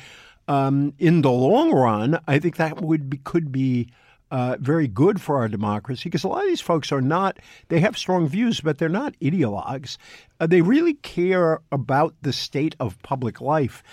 um, 0.47 0.93
in 0.99 1.21
the 1.21 1.31
long 1.31 1.71
run, 1.71 2.19
I 2.27 2.39
think 2.39 2.57
that 2.57 2.81
would 2.81 3.09
be, 3.09 3.17
could 3.17 3.51
be 3.51 3.87
uh, 4.29 4.57
very 4.59 4.87
good 4.87 5.21
for 5.21 5.37
our 5.37 5.47
democracy 5.47 6.09
because 6.09 6.23
a 6.23 6.27
lot 6.27 6.43
of 6.43 6.49
these 6.49 6.61
folks 6.61 6.91
are 6.91 7.01
not, 7.01 7.37
they 7.67 7.79
have 7.79 7.97
strong 7.97 8.27
views, 8.27 8.61
but 8.61 8.77
they're 8.77 8.89
not 8.89 9.13
ideologues. 9.21 9.97
Uh, 10.39 10.47
they 10.47 10.61
really 10.61 10.95
care 10.95 11.59
about 11.71 12.15
the 12.21 12.33
state 12.33 12.75
of 12.79 13.01
public 13.03 13.39
life. 13.39 13.83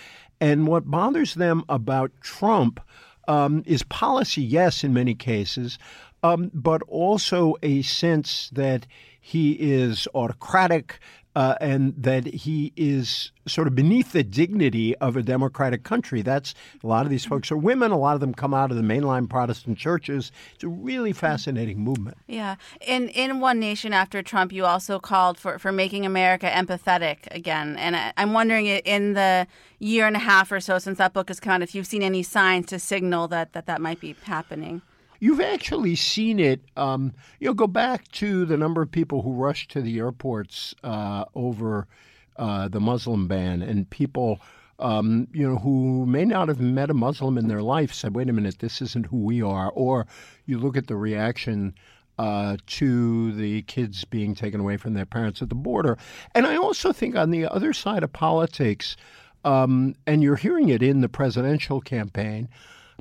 And 0.40 0.68
what 0.68 0.88
bothers 0.88 1.34
them 1.34 1.64
about 1.68 2.12
Trump 2.20 2.80
um, 3.28 3.62
is 3.66 3.82
policy, 3.84 4.42
yes, 4.42 4.82
in 4.82 4.92
many 4.92 5.14
cases, 5.14 5.78
um, 6.22 6.50
but 6.52 6.82
also 6.88 7.54
a 7.62 7.82
sense 7.82 8.50
that 8.54 8.86
he 9.20 9.52
is 9.52 10.08
autocratic 10.14 10.98
uh, 11.38 11.54
and 11.60 11.94
that 11.96 12.26
he 12.26 12.72
is 12.74 13.30
sort 13.46 13.68
of 13.68 13.74
beneath 13.76 14.10
the 14.10 14.24
dignity 14.24 14.96
of 14.96 15.16
a 15.16 15.22
democratic 15.22 15.84
country. 15.84 16.20
That's 16.20 16.52
a 16.82 16.86
lot 16.88 17.06
of 17.06 17.10
these 17.10 17.24
folks 17.24 17.52
are 17.52 17.56
women. 17.56 17.92
A 17.92 17.96
lot 17.96 18.14
of 18.14 18.20
them 18.20 18.34
come 18.34 18.52
out 18.52 18.72
of 18.72 18.76
the 18.76 18.82
mainline 18.82 19.30
Protestant 19.30 19.78
churches. 19.78 20.32
It's 20.56 20.64
a 20.64 20.68
really 20.68 21.12
fascinating 21.12 21.78
movement. 21.78 22.16
Yeah, 22.26 22.56
in 22.80 23.08
in 23.10 23.38
One 23.38 23.60
Nation 23.60 23.92
after 23.92 24.20
Trump, 24.20 24.50
you 24.52 24.64
also 24.64 24.98
called 24.98 25.38
for 25.38 25.60
for 25.60 25.70
making 25.70 26.04
America 26.04 26.50
empathetic 26.50 27.28
again, 27.30 27.76
and 27.76 27.94
I, 27.94 28.12
I'm 28.16 28.32
wondering 28.32 28.66
in 28.66 29.12
the 29.12 29.46
year 29.78 30.08
and 30.08 30.16
a 30.16 30.18
half 30.18 30.50
or 30.50 30.58
so 30.58 30.80
since 30.80 30.98
that 30.98 31.12
book 31.12 31.28
has 31.28 31.38
come 31.38 31.52
out, 31.52 31.62
if 31.62 31.72
you've 31.72 31.86
seen 31.86 32.02
any 32.02 32.24
signs 32.24 32.66
to 32.66 32.80
signal 32.80 33.28
that 33.28 33.52
that, 33.52 33.66
that 33.66 33.80
might 33.80 34.00
be 34.00 34.16
happening. 34.24 34.82
You've 35.20 35.40
actually 35.40 35.96
seen 35.96 36.38
it. 36.38 36.60
Um, 36.76 37.12
you 37.40 37.48
know, 37.48 37.54
go 37.54 37.66
back 37.66 38.10
to 38.12 38.44
the 38.44 38.56
number 38.56 38.82
of 38.82 38.90
people 38.90 39.22
who 39.22 39.32
rushed 39.32 39.70
to 39.72 39.82
the 39.82 39.98
airports 39.98 40.74
uh, 40.84 41.24
over 41.34 41.86
uh, 42.36 42.68
the 42.68 42.80
Muslim 42.80 43.26
ban, 43.26 43.62
and 43.62 43.88
people, 43.90 44.40
um, 44.78 45.26
you 45.32 45.48
know, 45.48 45.58
who 45.58 46.06
may 46.06 46.24
not 46.24 46.48
have 46.48 46.60
met 46.60 46.90
a 46.90 46.94
Muslim 46.94 47.36
in 47.36 47.48
their 47.48 47.62
life 47.62 47.92
said, 47.92 48.14
"Wait 48.14 48.28
a 48.28 48.32
minute, 48.32 48.60
this 48.60 48.80
isn't 48.80 49.06
who 49.06 49.18
we 49.18 49.42
are." 49.42 49.70
Or 49.70 50.06
you 50.46 50.58
look 50.58 50.76
at 50.76 50.86
the 50.86 50.96
reaction. 50.96 51.74
Uh, 52.20 52.56
to 52.66 53.30
the 53.34 53.62
kids 53.62 54.04
being 54.04 54.34
taken 54.34 54.58
away 54.58 54.76
from 54.76 54.92
their 54.92 55.06
parents 55.06 55.40
at 55.40 55.48
the 55.48 55.54
border. 55.54 55.96
And 56.34 56.48
I 56.48 56.56
also 56.56 56.92
think 56.92 57.14
on 57.14 57.30
the 57.30 57.46
other 57.46 57.72
side 57.72 58.02
of 58.02 58.12
politics, 58.12 58.96
um, 59.44 59.94
and 60.04 60.20
you're 60.20 60.34
hearing 60.34 60.68
it 60.68 60.82
in 60.82 61.00
the 61.00 61.08
presidential 61.08 61.80
campaign, 61.80 62.48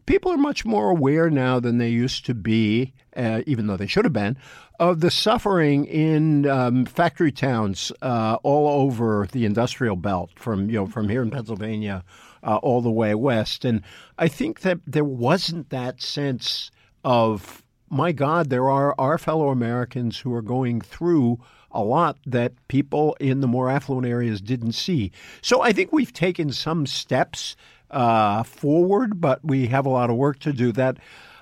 people 0.07 0.31
are 0.31 0.37
much 0.37 0.65
more 0.65 0.89
aware 0.89 1.29
now 1.29 1.59
than 1.59 1.77
they 1.77 1.89
used 1.89 2.25
to 2.25 2.33
be, 2.33 2.93
uh, 3.15 3.43
even 3.45 3.67
though 3.67 3.77
they 3.77 3.85
should 3.85 4.05
have 4.05 4.13
been, 4.13 4.35
of 4.79 5.01
the 5.01 5.11
suffering 5.11 5.85
in 5.85 6.47
um, 6.47 6.85
factory 6.85 7.31
towns 7.31 7.91
uh, 8.01 8.37
all 8.41 8.81
over 8.81 9.27
the 9.31 9.45
industrial 9.45 9.95
belt, 9.95 10.31
from 10.35 10.69
you 10.69 10.77
know 10.77 10.87
from 10.87 11.09
here 11.09 11.21
in 11.21 11.29
Pennsylvania 11.29 12.03
uh, 12.43 12.57
all 12.57 12.81
the 12.81 12.91
way 12.91 13.13
west. 13.13 13.63
And 13.63 13.83
I 14.17 14.27
think 14.27 14.61
that 14.61 14.79
there 14.87 15.03
wasn't 15.03 15.69
that 15.69 16.01
sense 16.01 16.71
of 17.03 17.63
my 17.89 18.11
God, 18.11 18.49
there 18.49 18.69
are 18.69 18.95
our 18.97 19.17
fellow 19.17 19.49
Americans 19.49 20.19
who 20.19 20.33
are 20.33 20.41
going 20.41 20.81
through 20.81 21.39
a 21.71 21.83
lot 21.83 22.17
that 22.25 22.53
people 22.67 23.15
in 23.19 23.41
the 23.41 23.47
more 23.47 23.69
affluent 23.69 24.07
areas 24.07 24.41
didn't 24.41 24.73
see. 24.73 25.11
So 25.41 25.61
I 25.61 25.71
think 25.71 25.91
we've 25.91 26.13
taken 26.13 26.51
some 26.51 26.85
steps 26.85 27.55
uh, 27.91 28.43
forward, 28.43 29.21
but 29.21 29.43
we 29.43 29.67
have 29.67 29.85
a 29.85 29.89
lot 29.89 30.09
of 30.09 30.15
work 30.15 30.39
to 30.39 30.53
do. 30.53 30.71
That 30.71 30.97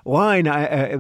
line, 0.06 0.48
I, 0.48 0.98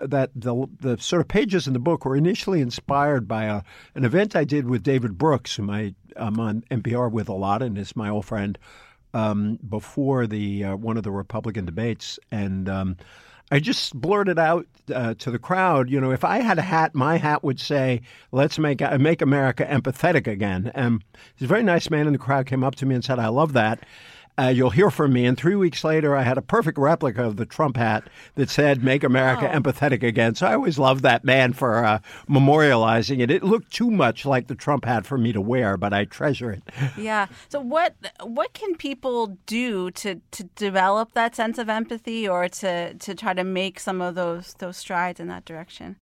that 0.00 0.30
the 0.34 0.68
the 0.80 0.98
sort 0.98 1.20
of 1.20 1.28
pages 1.28 1.66
in 1.66 1.72
the 1.72 1.78
book 1.78 2.04
were 2.04 2.16
initially 2.16 2.60
inspired 2.60 3.28
by 3.28 3.44
a, 3.44 3.62
an 3.94 4.04
event 4.04 4.34
I 4.36 4.44
did 4.44 4.68
with 4.68 4.82
David 4.82 5.16
Brooks, 5.16 5.56
whom 5.56 5.70
I, 5.70 5.94
am 6.16 6.40
on 6.40 6.64
NPR 6.70 7.10
with 7.10 7.28
a 7.28 7.34
lot, 7.34 7.62
and 7.62 7.78
is 7.78 7.96
my 7.96 8.08
old 8.08 8.26
friend. 8.26 8.58
Um, 9.14 9.58
before 9.66 10.26
the 10.26 10.64
uh, 10.64 10.76
one 10.76 10.98
of 10.98 11.02
the 11.02 11.10
Republican 11.10 11.64
debates, 11.64 12.18
and 12.30 12.68
um, 12.68 12.96
I 13.50 13.58
just 13.58 13.98
blurted 13.98 14.38
out 14.38 14.66
uh, 14.94 15.14
to 15.14 15.30
the 15.30 15.38
crowd, 15.38 15.88
you 15.88 15.98
know, 15.98 16.10
if 16.10 16.24
I 16.24 16.40
had 16.40 16.58
a 16.58 16.62
hat, 16.62 16.94
my 16.94 17.16
hat 17.16 17.42
would 17.42 17.58
say, 17.58 18.02
"Let's 18.32 18.58
make 18.58 18.82
uh, 18.82 18.98
make 18.98 19.22
America 19.22 19.64
empathetic 19.64 20.26
again." 20.26 20.70
And 20.74 21.02
this 21.38 21.48
very 21.48 21.62
nice 21.62 21.88
man 21.88 22.06
in 22.06 22.12
the 22.12 22.18
crowd 22.18 22.44
came 22.44 22.62
up 22.62 22.74
to 22.76 22.86
me 22.86 22.94
and 22.94 23.04
said, 23.04 23.18
"I 23.18 23.28
love 23.28 23.54
that." 23.54 23.84
Uh, 24.38 24.48
you'll 24.48 24.70
hear 24.70 24.90
from 24.90 25.12
me. 25.12 25.26
And 25.26 25.36
three 25.36 25.56
weeks 25.56 25.82
later, 25.82 26.14
I 26.14 26.22
had 26.22 26.38
a 26.38 26.42
perfect 26.42 26.78
replica 26.78 27.24
of 27.24 27.36
the 27.36 27.44
Trump 27.44 27.76
hat 27.76 28.08
that 28.36 28.48
said, 28.48 28.84
Make 28.84 29.02
America 29.02 29.50
oh. 29.52 29.58
empathetic 29.58 30.04
again. 30.04 30.36
So 30.36 30.46
I 30.46 30.54
always 30.54 30.78
loved 30.78 31.02
that 31.02 31.24
man 31.24 31.52
for 31.52 31.84
uh, 31.84 31.98
memorializing 32.28 33.20
it. 33.20 33.30
It 33.30 33.42
looked 33.42 33.72
too 33.72 33.90
much 33.90 34.24
like 34.24 34.46
the 34.46 34.54
Trump 34.54 34.84
hat 34.84 35.06
for 35.06 35.18
me 35.18 35.32
to 35.32 35.40
wear, 35.40 35.76
but 35.76 35.92
I 35.92 36.04
treasure 36.04 36.50
it. 36.52 36.62
Yeah. 36.96 37.26
So, 37.48 37.60
what 37.60 37.94
what 38.22 38.52
can 38.54 38.74
people 38.74 39.38
do 39.46 39.90
to, 39.92 40.20
to 40.32 40.44
develop 40.44 41.12
that 41.12 41.36
sense 41.36 41.58
of 41.58 41.68
empathy 41.68 42.28
or 42.28 42.48
to, 42.48 42.94
to 42.94 43.14
try 43.14 43.34
to 43.34 43.44
make 43.44 43.78
some 43.78 44.00
of 44.00 44.14
those, 44.14 44.54
those 44.58 44.76
strides 44.76 45.20
in 45.20 45.28
that 45.28 45.44
direction? 45.44 45.96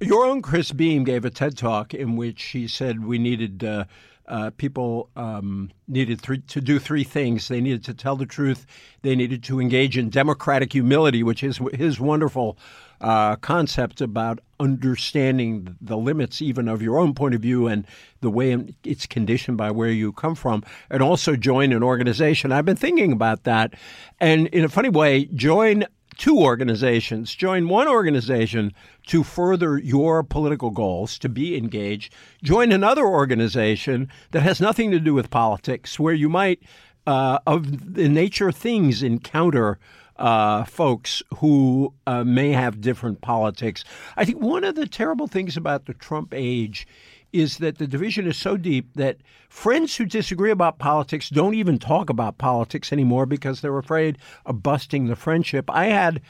Your 0.00 0.24
own 0.24 0.40
Chris 0.40 0.72
Beem 0.72 1.04
gave 1.04 1.24
a 1.24 1.30
TED 1.30 1.58
talk 1.58 1.92
in 1.92 2.16
which 2.16 2.42
he 2.42 2.68
said 2.68 3.04
we 3.04 3.18
needed. 3.18 3.62
Uh, 3.62 3.84
uh, 4.30 4.50
people 4.56 5.10
um, 5.16 5.70
needed 5.88 6.20
three, 6.20 6.38
to 6.38 6.60
do 6.60 6.78
three 6.78 7.04
things. 7.04 7.48
They 7.48 7.60
needed 7.60 7.84
to 7.84 7.94
tell 7.94 8.16
the 8.16 8.26
truth. 8.26 8.64
They 9.02 9.16
needed 9.16 9.42
to 9.44 9.60
engage 9.60 9.98
in 9.98 10.08
democratic 10.08 10.72
humility, 10.72 11.22
which 11.22 11.42
is 11.42 11.60
his 11.74 11.98
wonderful 11.98 12.56
uh, 13.00 13.36
concept 13.36 14.00
about 14.00 14.38
understanding 14.60 15.76
the 15.80 15.96
limits 15.96 16.40
even 16.40 16.68
of 16.68 16.80
your 16.80 16.98
own 16.98 17.12
point 17.12 17.34
of 17.34 17.40
view 17.40 17.66
and 17.66 17.86
the 18.20 18.30
way 18.30 18.56
it's 18.84 19.06
conditioned 19.06 19.56
by 19.56 19.70
where 19.70 19.90
you 19.90 20.12
come 20.12 20.34
from, 20.34 20.62
and 20.90 21.02
also 21.02 21.34
join 21.34 21.72
an 21.72 21.82
organization. 21.82 22.52
I've 22.52 22.66
been 22.66 22.76
thinking 22.76 23.12
about 23.12 23.44
that, 23.44 23.74
and 24.20 24.46
in 24.48 24.64
a 24.64 24.68
funny 24.68 24.90
way, 24.90 25.24
join 25.24 25.86
two 26.18 26.38
organizations. 26.38 27.34
Join 27.34 27.68
one 27.68 27.88
organization 27.88 28.74
to 29.10 29.24
further 29.24 29.76
your 29.76 30.22
political 30.22 30.70
goals, 30.70 31.18
to 31.18 31.28
be 31.28 31.56
engaged. 31.56 32.14
Join 32.44 32.70
another 32.70 33.04
organization 33.04 34.08
that 34.30 34.42
has 34.42 34.60
nothing 34.60 34.92
to 34.92 35.00
do 35.00 35.14
with 35.14 35.30
politics, 35.30 35.98
where 35.98 36.14
you 36.14 36.28
might, 36.28 36.62
uh, 37.08 37.40
of 37.44 37.94
the 37.94 38.08
nature 38.08 38.48
of 38.48 38.56
things, 38.56 39.02
encounter. 39.02 39.78
Uh, 40.16 40.64
folks 40.64 41.22
who 41.38 41.94
uh, 42.06 42.22
may 42.22 42.50
have 42.50 42.82
different 42.82 43.22
politics. 43.22 43.84
I 44.18 44.26
think 44.26 44.38
one 44.38 44.64
of 44.64 44.74
the 44.74 44.86
terrible 44.86 45.26
things 45.26 45.56
about 45.56 45.86
the 45.86 45.94
Trump 45.94 46.34
age 46.36 46.86
is 47.32 47.56
that 47.56 47.78
the 47.78 47.86
division 47.86 48.26
is 48.26 48.36
so 48.36 48.58
deep 48.58 48.90
that 48.96 49.16
friends 49.48 49.96
who 49.96 50.04
disagree 50.04 50.50
about 50.50 50.78
politics 50.78 51.30
don't 51.30 51.54
even 51.54 51.78
talk 51.78 52.10
about 52.10 52.36
politics 52.36 52.92
anymore 52.92 53.24
because 53.24 53.62
they're 53.62 53.78
afraid 53.78 54.18
of 54.44 54.62
busting 54.62 55.06
the 55.06 55.16
friendship. 55.16 55.70
I 55.70 55.86
had 55.86 56.20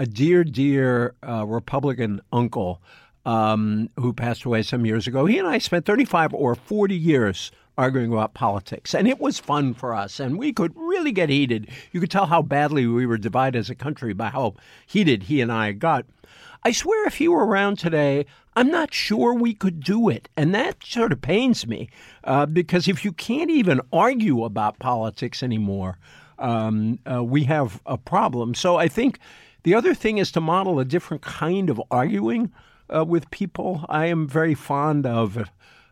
a 0.00 0.06
dear, 0.06 0.44
dear 0.44 1.14
uh, 1.28 1.44
Republican 1.46 2.22
uncle 2.32 2.80
um, 3.26 3.90
who 3.96 4.14
passed 4.14 4.44
away 4.44 4.62
some 4.62 4.86
years 4.86 5.06
ago. 5.06 5.26
He 5.26 5.36
and 5.36 5.46
I 5.46 5.58
spent 5.58 5.84
35 5.84 6.32
or 6.32 6.54
40 6.54 6.96
years 6.96 7.52
arguing 7.76 8.10
about 8.10 8.32
politics. 8.32 8.94
And 8.94 9.06
it 9.06 9.20
was 9.20 9.38
fun 9.38 9.74
for 9.74 9.94
us. 9.94 10.18
And 10.18 10.38
we 10.38 10.54
could 10.54 10.72
really 10.74 11.12
get 11.12 11.28
heated. 11.28 11.68
You 11.92 12.00
could 12.00 12.10
tell 12.10 12.24
how 12.24 12.40
badly 12.40 12.86
we 12.86 13.04
were 13.04 13.18
divided 13.18 13.58
as 13.58 13.68
a 13.68 13.74
country 13.74 14.14
by 14.14 14.30
how 14.30 14.54
heated 14.86 15.24
he 15.24 15.42
and 15.42 15.52
I 15.52 15.72
got. 15.72 16.06
I 16.64 16.72
swear, 16.72 17.06
if 17.06 17.16
he 17.16 17.28
were 17.28 17.44
around 17.44 17.78
today, 17.78 18.24
I'm 18.56 18.70
not 18.70 18.94
sure 18.94 19.34
we 19.34 19.52
could 19.52 19.80
do 19.80 20.08
it. 20.08 20.30
And 20.34 20.54
that 20.54 20.82
sort 20.82 21.12
of 21.12 21.20
pains 21.20 21.66
me 21.66 21.90
uh, 22.24 22.46
because 22.46 22.88
if 22.88 23.04
you 23.04 23.12
can't 23.12 23.50
even 23.50 23.82
argue 23.92 24.44
about 24.44 24.78
politics 24.78 25.42
anymore, 25.42 25.98
um, 26.38 26.98
uh, 27.10 27.22
we 27.22 27.44
have 27.44 27.82
a 27.84 27.98
problem. 27.98 28.54
So 28.54 28.76
I 28.76 28.88
think 28.88 29.18
the 29.62 29.74
other 29.74 29.94
thing 29.94 30.18
is 30.18 30.32
to 30.32 30.40
model 30.40 30.78
a 30.78 30.84
different 30.84 31.22
kind 31.22 31.70
of 31.70 31.80
arguing 31.90 32.52
uh, 32.94 33.04
with 33.04 33.30
people. 33.30 33.84
I 33.88 34.06
am 34.06 34.28
very 34.28 34.54
fond 34.54 35.06
of. 35.06 35.48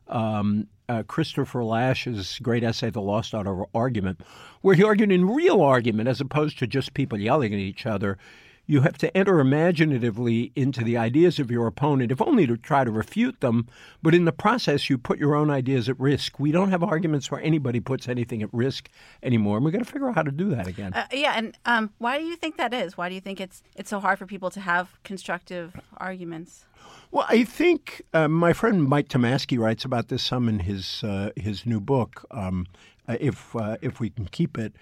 Um, 0.09 0.69
uh, 0.89 1.03
Christopher 1.03 1.63
Lasch's 1.65 2.39
great 2.43 2.65
essay, 2.65 2.89
The 2.89 3.03
Lost 3.03 3.35
Art 3.35 3.47
of 3.47 3.67
Argument, 3.75 4.23
where 4.63 4.75
he 4.75 4.83
argued 4.83 5.13
in 5.13 5.29
real 5.29 5.61
argument 5.61 6.09
as 6.09 6.19
opposed 6.19 6.59
to 6.59 6.67
just 6.67 6.95
people 6.95 7.21
yelling 7.21 7.53
at 7.53 7.61
each 7.61 7.85
other 7.85 8.17
you 8.69 8.83
have 8.83 8.99
to 8.99 9.17
enter 9.17 9.41
imaginatively 9.41 10.53
into 10.55 10.85
the 10.85 10.97
ideas 10.97 11.39
of 11.39 11.51
your 11.51 11.67
opponent, 11.67 12.13
if 12.13 12.21
only 12.21 12.47
to 12.47 12.57
try 12.57 12.85
to 12.85 12.91
refute 12.91 13.41
them. 13.41 13.67
But 14.03 14.15
in 14.15 14.27
the 14.27 14.33
process, 14.33 14.91
you 14.91 14.99
put 14.99 15.19
your 15.19 15.35
own 15.35 15.51
ideas 15.51 15.89
at 15.89 15.99
risk. 15.99 16.39
We 16.39 16.53
don't 16.53 16.69
have 16.69 16.85
arguments 16.85 17.31
where 17.31 17.41
anybody 17.41 17.81
puts 17.81 18.09
anything 18.09 18.43
at 18.43 18.53
risk 18.53 18.91
anymore, 19.23 19.57
and 19.57 19.65
we've 19.65 19.73
got 19.73 19.79
to 19.79 19.91
figure 19.91 20.11
out 20.11 20.17
how 20.17 20.23
to 20.23 20.31
do 20.31 20.51
that 20.51 20.67
again. 20.67 20.93
Uh, 20.93 21.07
yeah, 21.11 21.33
and 21.35 21.57
um, 21.65 21.95
why 21.97 22.19
do 22.19 22.25
you 22.25 22.37
think 22.37 22.59
that 22.59 22.75
is? 22.75 22.95
Why 22.97 23.09
do 23.09 23.15
you 23.15 23.23
think 23.23 23.41
it's 23.41 23.63
it's 23.75 23.89
so 23.89 24.01
hard 24.01 24.19
for 24.19 24.27
people 24.27 24.51
to 24.51 24.61
have 24.61 25.03
constructive 25.03 25.75
arguments? 25.97 26.67
Well, 27.11 27.25
I 27.27 27.45
think 27.45 28.03
uh, 28.13 28.29
my 28.29 28.53
friend 28.53 28.85
Mike 28.85 29.09
Tomasky 29.09 29.59
writes 29.59 29.87
about 29.87 30.09
this 30.09 30.23
some 30.23 30.47
in 30.47 30.59
his 30.59 31.03
uh, 31.03 31.31
his 31.37 31.65
new 31.65 31.81
book. 31.81 32.27
Um, 32.31 32.67
uh, 33.09 33.17
if 33.19 33.57
uh, 33.57 33.79
if 33.81 33.99
we 33.99 34.11
can 34.11 34.27
keep 34.27 34.59
it, 34.59 34.75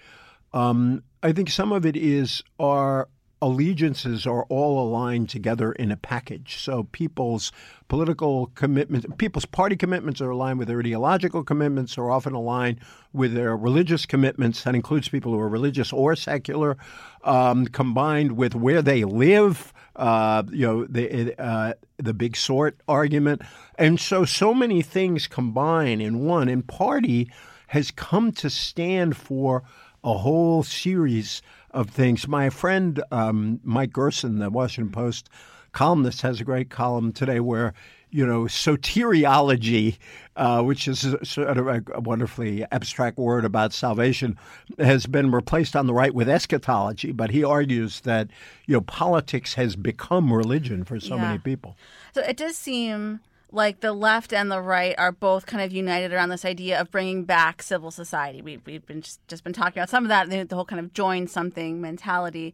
um, 0.51 1.03
I 1.23 1.31
think 1.31 1.49
some 1.49 1.71
of 1.71 1.85
it 1.85 1.95
is 1.95 2.43
our 2.59 3.07
allegiances 3.41 4.25
are 4.25 4.43
all 4.45 4.81
aligned 4.81 5.29
together 5.29 5.71
in 5.71 5.91
a 5.91 5.97
package. 5.97 6.57
So 6.59 6.83
people's 6.91 7.51
political 7.87 8.47
commitments, 8.55 9.05
people's 9.17 9.45
party 9.45 9.75
commitments 9.75 10.21
are 10.21 10.29
aligned 10.29 10.59
with 10.59 10.67
their 10.67 10.79
ideological 10.79 11.43
commitments, 11.43 11.97
are 11.97 12.09
often 12.09 12.33
aligned 12.33 12.79
with 13.13 13.33
their 13.33 13.55
religious 13.55 14.05
commitments. 14.05 14.63
That 14.63 14.75
includes 14.75 15.09
people 15.09 15.33
who 15.33 15.39
are 15.39 15.49
religious 15.49 15.93
or 15.93 16.15
secular, 16.15 16.77
um, 17.23 17.67
combined 17.67 18.33
with 18.33 18.55
where 18.55 18.81
they 18.81 19.03
live. 19.03 19.73
Uh, 19.95 20.43
you 20.51 20.65
know 20.67 20.85
the 20.85 21.33
uh, 21.41 21.73
the 21.97 22.13
big 22.13 22.35
sort 22.35 22.79
argument, 22.87 23.41
and 23.79 23.99
so 23.99 24.25
so 24.25 24.53
many 24.53 24.83
things 24.83 25.25
combine 25.25 25.99
in 26.01 26.19
one. 26.19 26.49
And 26.49 26.67
party 26.67 27.31
has 27.67 27.89
come 27.89 28.31
to 28.33 28.49
stand 28.49 29.17
for 29.17 29.63
a 30.03 30.13
whole 30.13 30.61
series 30.63 31.41
of 31.77 31.91
things. 31.91 32.27
My 32.27 32.49
friend 32.49 33.01
um, 33.11 33.59
Mike 33.63 33.93
Gerson, 33.93 34.39
the 34.39 34.49
Washington 34.49 34.91
Post 34.91 35.29
columnist, 35.73 36.23
has 36.23 36.41
a 36.41 36.43
great 36.43 36.71
column 36.71 37.11
today 37.13 37.39
where 37.39 37.75
you 38.09 38.25
know 38.25 38.43
soteriology, 38.43 39.97
uh, 40.35 40.63
which 40.63 40.87
is 40.87 41.15
sort 41.21 41.57
of 41.57 41.67
a, 41.67 41.99
wonderfully 41.99 42.65
abstract 42.71 43.19
word 43.19 43.45
about 43.45 43.73
salvation, 43.73 44.39
has 44.79 45.05
been 45.05 45.29
replaced 45.29 45.75
on 45.75 45.85
the 45.85 45.93
right 45.93 46.15
with 46.15 46.27
eschatology. 46.27 47.11
But 47.11 47.29
he 47.29 47.43
argues 47.43 48.01
that 48.01 48.27
you 48.65 48.73
know 48.73 48.81
politics 48.81 49.53
has 49.53 49.75
become 49.75 50.33
religion 50.33 50.83
for 50.83 50.99
so 50.99 51.15
yeah. 51.15 51.21
many 51.21 51.37
people. 51.37 51.77
So 52.15 52.21
it 52.21 52.37
does 52.37 52.57
seem 52.57 53.19
like 53.51 53.79
the 53.79 53.93
left 53.93 54.33
and 54.33 54.51
the 54.51 54.61
right 54.61 54.95
are 54.97 55.11
both 55.11 55.45
kind 55.45 55.63
of 55.63 55.71
united 55.71 56.11
around 56.11 56.29
this 56.29 56.43
idea 56.43 56.79
of 56.79 56.91
bringing 56.91 57.23
back 57.23 57.61
civil 57.61 57.91
society. 57.91 58.41
We, 58.41 58.57
we've 58.65 58.85
been 58.85 59.01
just, 59.01 59.25
just 59.27 59.43
been 59.43 59.53
talking 59.53 59.79
about 59.79 59.89
some 59.89 60.03
of 60.03 60.09
that, 60.09 60.49
the 60.49 60.55
whole 60.55 60.65
kind 60.65 60.79
of 60.79 60.93
join 60.93 61.27
something 61.27 61.79
mentality. 61.79 62.53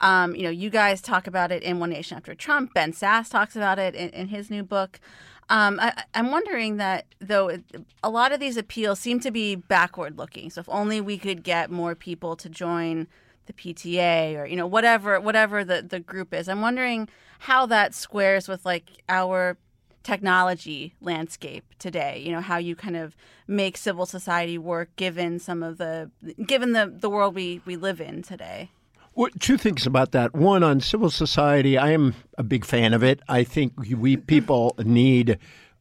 Um, 0.00 0.34
you 0.34 0.42
know, 0.42 0.50
you 0.50 0.70
guys 0.70 1.00
talk 1.00 1.26
about 1.26 1.50
it 1.50 1.62
in 1.62 1.78
One 1.78 1.90
Nation 1.90 2.16
After 2.16 2.34
Trump. 2.34 2.74
Ben 2.74 2.92
Sasse 2.92 3.30
talks 3.30 3.56
about 3.56 3.78
it 3.78 3.94
in, 3.94 4.10
in 4.10 4.28
his 4.28 4.50
new 4.50 4.62
book. 4.62 5.00
Um, 5.48 5.78
I, 5.80 6.04
am 6.14 6.30
wondering 6.30 6.78
that 6.78 7.06
though 7.20 7.58
a 8.02 8.10
lot 8.10 8.32
of 8.32 8.40
these 8.40 8.56
appeals 8.56 8.98
seem 8.98 9.20
to 9.20 9.30
be 9.30 9.54
backward 9.54 10.18
looking. 10.18 10.50
So 10.50 10.60
if 10.60 10.68
only 10.68 11.00
we 11.00 11.18
could 11.18 11.42
get 11.42 11.70
more 11.70 11.94
people 11.94 12.34
to 12.36 12.48
join 12.48 13.08
the 13.46 13.52
PTA 13.52 14.38
or 14.38 14.46
you 14.46 14.56
know 14.56 14.66
whatever 14.66 15.20
whatever 15.20 15.64
the 15.64 15.82
the 15.82 16.00
group 16.00 16.32
is. 16.32 16.48
I'm 16.48 16.62
wondering 16.62 17.08
how 17.40 17.66
that 17.66 17.94
squares 17.94 18.48
with 18.48 18.64
like 18.64 19.02
our 19.08 19.58
technology 20.04 20.94
landscape 21.00 21.64
today 21.78 22.22
you 22.24 22.30
know 22.30 22.40
how 22.40 22.56
you 22.58 22.76
kind 22.76 22.96
of 22.96 23.16
make 23.48 23.76
civil 23.76 24.06
society 24.06 24.58
work 24.58 24.94
given 24.96 25.38
some 25.38 25.62
of 25.62 25.78
the 25.78 26.10
given 26.46 26.72
the 26.72 26.86
the 26.86 27.10
world 27.10 27.34
we 27.34 27.60
we 27.64 27.74
live 27.74 28.00
in 28.00 28.22
today 28.22 28.70
well, 29.16 29.30
two 29.38 29.56
things 29.56 29.86
about 29.86 30.10
that. 30.10 30.34
One, 30.34 30.64
on 30.64 30.80
civil 30.80 31.08
society, 31.08 31.78
I 31.78 31.92
am 31.92 32.16
a 32.36 32.42
big 32.42 32.64
fan 32.64 32.92
of 32.92 33.04
it. 33.04 33.20
I 33.28 33.44
think 33.44 33.72
we 33.78 34.16
people 34.16 34.74
need 34.84 35.38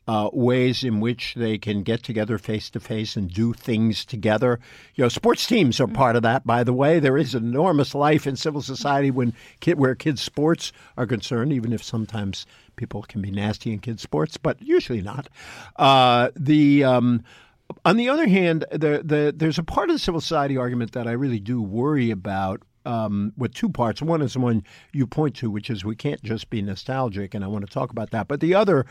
uh, 0.08 0.30
ways 0.34 0.84
in 0.84 1.00
which 1.00 1.34
they 1.36 1.58
can 1.58 1.84
get 1.84 2.03
together 2.03 2.38
face 2.38 2.70
to 2.72 2.80
face 2.80 3.15
and 3.15 3.32
do 3.32 3.53
things 3.53 4.06
together. 4.06 4.60
You 4.96 5.06
know, 5.06 5.10
sports 5.10 5.48
teams 5.48 5.80
are 5.80 5.88
part 5.88 6.15
of 6.15 6.24
that. 6.24 6.46
By 6.46 6.63
the 6.63 6.74
way, 6.74 7.00
there 7.00 7.18
is 7.18 7.34
enormous 7.34 7.96
life 7.96 8.27
in 8.27 8.36
civil 8.36 8.62
society 8.62 9.12
when 9.12 9.34
kid, 9.62 9.80
where 9.80 9.96
kids' 9.96 10.22
sports 10.22 10.72
are 10.98 11.08
concerned, 11.08 11.53
even 11.53 11.74
if 11.74 11.84
sometimes 11.84 12.46
people 12.75 13.03
can 13.03 13.22
be 13.22 13.32
nasty 13.32 13.72
in 13.72 13.80
kids' 13.80 14.01
sports, 14.01 14.38
but 14.38 14.62
usually 14.62 15.01
not. 15.01 15.30
Uh, 15.75 16.30
the 16.36 16.83
um, 16.83 17.24
on 17.86 17.98
the 17.98 18.09
other 18.09 18.27
hand, 18.27 18.66
the, 18.72 19.01
the, 19.03 19.33
there's 19.36 19.57
a 19.57 19.64
part 19.64 19.90
of 19.90 19.96
the 19.96 20.00
civil 20.00 20.22
society 20.22 20.57
argument 20.57 20.92
that 20.94 21.07
I 21.07 21.12
really 21.12 21.40
do 21.40 21.62
worry 21.62 22.12
about. 22.12 22.62
Um, 22.86 23.31
with 23.38 23.53
two 23.53 23.70
parts. 23.70 24.01
One 24.01 24.22
is 24.22 24.33
the 24.33 24.42
one 24.42 24.62
you 24.92 25.07
point 25.07 25.38
to, 25.38 25.50
which 25.50 25.70
is 25.70 25.86
we 25.86 25.96
can't 25.96 26.22
just 26.22 26.50
be 26.50 26.62
nostalgic, 26.62 27.33
and 27.33 27.42
I 27.42 27.48
want 27.48 27.66
to 27.66 27.72
talk 27.72 27.92
about 27.92 28.12
that. 28.12 28.27
But 28.27 28.42
the 28.42 28.55
other 28.55 28.86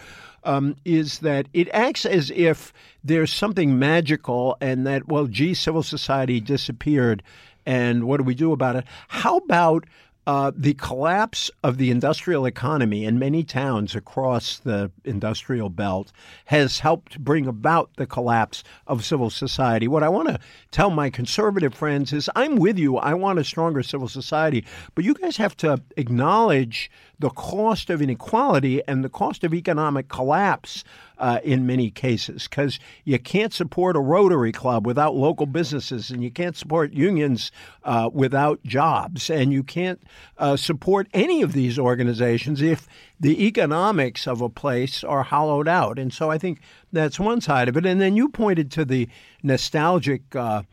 um, 0.45 0.77
is 0.87 1.19
that 1.19 1.47
it 1.53 1.69
acts 1.75 2.07
as 2.07 2.31
if 2.31 2.73
there's 3.05 3.31
something 3.31 3.79
magical, 3.79 4.57
and 4.63 4.87
that 4.87 5.09
well, 5.09 5.27
gee, 5.27 5.53
civil 5.53 5.83
society 5.83 6.41
disappeared, 6.41 7.23
and 7.67 8.05
what 8.05 8.17
do 8.17 8.25
we 8.25 8.35
do 8.35 8.53
about 8.53 8.77
it? 8.77 8.87
How 9.09 9.37
about 9.37 9.85
uh, 10.27 10.53
the 10.55 10.75
collapse 10.75 11.51
of 11.65 11.79
the 11.79 11.91
industrial 11.91 12.47
economy 12.47 13.05
in 13.05 13.19
many 13.19 13.43
towns 13.43 13.97
across 13.97 14.59
the 14.59 14.91
industrial 15.05 15.69
belt 15.69 16.13
has 16.45 16.79
helped 16.79 17.19
bring 17.19 17.47
about 17.47 17.91
the 17.97 18.07
collapse 18.07 18.63
of 18.87 19.05
civil 19.05 19.31
society. 19.31 19.89
What 19.89 20.05
I 20.05 20.09
want 20.09 20.29
to 20.29 20.39
tell 20.71 20.91
my 20.91 21.11
conservative 21.11 21.75
friends 21.75 22.13
is 22.13 22.31
I'm 22.37 22.57
with 22.57 22.79
you. 22.79 22.99
I 22.99 23.15
want 23.15 23.41
a 23.41 23.45
stronger 23.45 23.83
civil 23.83 24.09
society, 24.09 24.65
but 24.95 25.05
you 25.05 25.15
guys 25.15 25.37
have 25.39 25.57
to 25.59 25.83
acknowledge 25.97 26.91
the 27.19 27.31
cost 27.31 27.91
of 27.91 28.01
inequality 28.01 28.81
and 28.87 29.05
the 29.05 29.09
cost 29.09 29.43
of 29.45 29.55
economic 29.55 30.09
collapse 30.09 30.85
uh, 31.23 31.39
in 31.45 31.65
many 31.65 31.89
cases 31.89 32.49
because 32.49 32.81
you 33.05 33.17
can't 33.17 33.55
support 33.55 33.95
a 33.95 34.01
Rotary 34.01 34.51
Club 34.51 34.85
without 34.85 35.15
local 35.15 35.47
businesses, 35.47 36.11
and 36.11 36.21
you 36.21 36.33
can't 36.33 36.57
support 36.57 36.93
unions 36.93 37.53
uh, 37.85 38.11
without 38.13 38.61
jobs, 38.65 39.31
and 39.31 39.53
you 39.53 39.63
can't 39.63 40.03
uh, 40.39 40.57
support 40.57 41.07
any 41.15 41.41
of 41.41 41.53
these 41.53 41.79
organizations 41.79 42.61
if 42.61 42.89
the 43.21 43.47
economics 43.47 44.27
of 44.27 44.41
a 44.41 44.49
place 44.49 45.05
are 45.05 45.23
hollowed 45.23 45.69
out. 45.69 45.97
And 45.97 46.13
so 46.13 46.29
I 46.29 46.39
think 46.39 46.59
that's 46.93 47.21
one 47.21 47.41
side 47.41 47.69
of 47.69 47.77
it. 47.77 47.87
And 47.87 48.01
then 48.01 48.17
you 48.17 48.29
pointed 48.29 48.73
to 48.73 48.85
the 48.85 49.09
nostalgic. 49.45 50.35
Uh, 50.35 50.65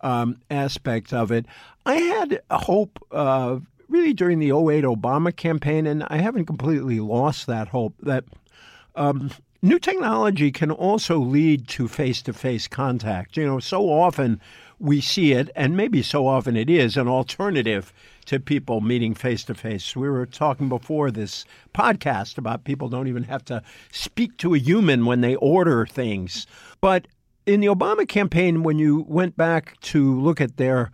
um, 0.00 0.40
aspect 0.48 1.12
of 1.12 1.32
it. 1.32 1.44
I 1.84 1.96
had 1.96 2.40
a 2.50 2.58
hope 2.58 3.04
uh, 3.10 3.58
really 3.88 4.12
during 4.12 4.38
the 4.38 4.52
08 4.52 4.84
Obama 4.84 5.34
campaign, 5.34 5.88
and 5.88 6.04
I 6.04 6.18
haven't 6.18 6.46
completely 6.46 7.00
lost 7.00 7.48
that 7.48 7.66
hope 7.66 7.94
that 8.02 8.22
um, 8.94 9.32
new 9.62 9.78
technology 9.78 10.50
can 10.50 10.70
also 10.70 11.18
lead 11.18 11.68
to 11.68 11.88
face 11.88 12.22
to 12.22 12.32
face 12.32 12.68
contact. 12.68 13.36
You 13.36 13.46
know, 13.46 13.58
so 13.58 13.88
often 13.88 14.40
we 14.78 15.00
see 15.00 15.32
it, 15.32 15.50
and 15.56 15.76
maybe 15.76 16.02
so 16.02 16.26
often 16.26 16.56
it 16.56 16.70
is 16.70 16.96
an 16.96 17.08
alternative 17.08 17.92
to 18.26 18.38
people 18.38 18.80
meeting 18.80 19.14
face 19.14 19.42
to 19.44 19.54
face. 19.54 19.96
We 19.96 20.08
were 20.08 20.26
talking 20.26 20.68
before 20.68 21.10
this 21.10 21.44
podcast 21.74 22.38
about 22.38 22.64
people 22.64 22.88
don't 22.88 23.08
even 23.08 23.24
have 23.24 23.44
to 23.46 23.62
speak 23.90 24.36
to 24.38 24.54
a 24.54 24.58
human 24.58 25.06
when 25.06 25.20
they 25.20 25.34
order 25.36 25.86
things. 25.86 26.46
But 26.80 27.08
in 27.46 27.60
the 27.60 27.68
Obama 27.68 28.06
campaign, 28.06 28.62
when 28.62 28.78
you 28.78 29.04
went 29.08 29.36
back 29.36 29.80
to 29.80 30.20
look 30.20 30.40
at 30.40 30.58
their 30.58 30.92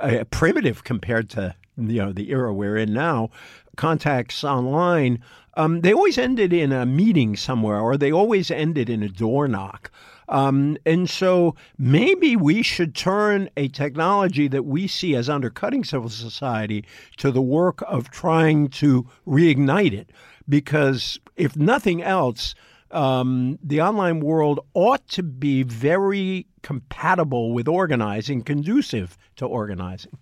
uh, 0.00 0.24
primitive 0.30 0.84
compared 0.84 1.30
to 1.30 1.54
you 1.76 2.04
know 2.04 2.12
the 2.12 2.30
era 2.30 2.52
we're 2.52 2.76
in 2.76 2.92
now, 2.92 3.30
contacts 3.76 4.44
online, 4.44 5.22
um, 5.56 5.80
they 5.82 5.92
always 5.92 6.18
ended 6.18 6.52
in 6.52 6.72
a 6.72 6.86
meeting 6.86 7.36
somewhere, 7.36 7.80
or 7.80 7.96
they 7.96 8.12
always 8.12 8.50
ended 8.50 8.90
in 8.90 9.02
a 9.02 9.08
door 9.08 9.46
knock. 9.48 9.90
Um, 10.28 10.78
and 10.86 11.08
so 11.08 11.54
maybe 11.78 12.34
we 12.34 12.62
should 12.62 12.94
turn 12.94 13.50
a 13.56 13.68
technology 13.68 14.48
that 14.48 14.64
we 14.64 14.86
see 14.86 15.14
as 15.14 15.28
undercutting 15.28 15.84
civil 15.84 16.08
society 16.08 16.84
to 17.18 17.30
the 17.30 17.42
work 17.42 17.82
of 17.86 18.10
trying 18.10 18.68
to 18.70 19.06
reignite 19.26 19.92
it. 19.92 20.10
Because 20.48 21.18
if 21.36 21.56
nothing 21.56 22.02
else, 22.02 22.54
um, 22.90 23.58
the 23.62 23.80
online 23.82 24.20
world 24.20 24.60
ought 24.74 25.06
to 25.08 25.22
be 25.22 25.62
very 25.62 26.46
compatible 26.62 27.52
with 27.52 27.68
organizing, 27.68 28.42
conducive 28.42 29.18
to 29.36 29.46
organizing. 29.46 30.16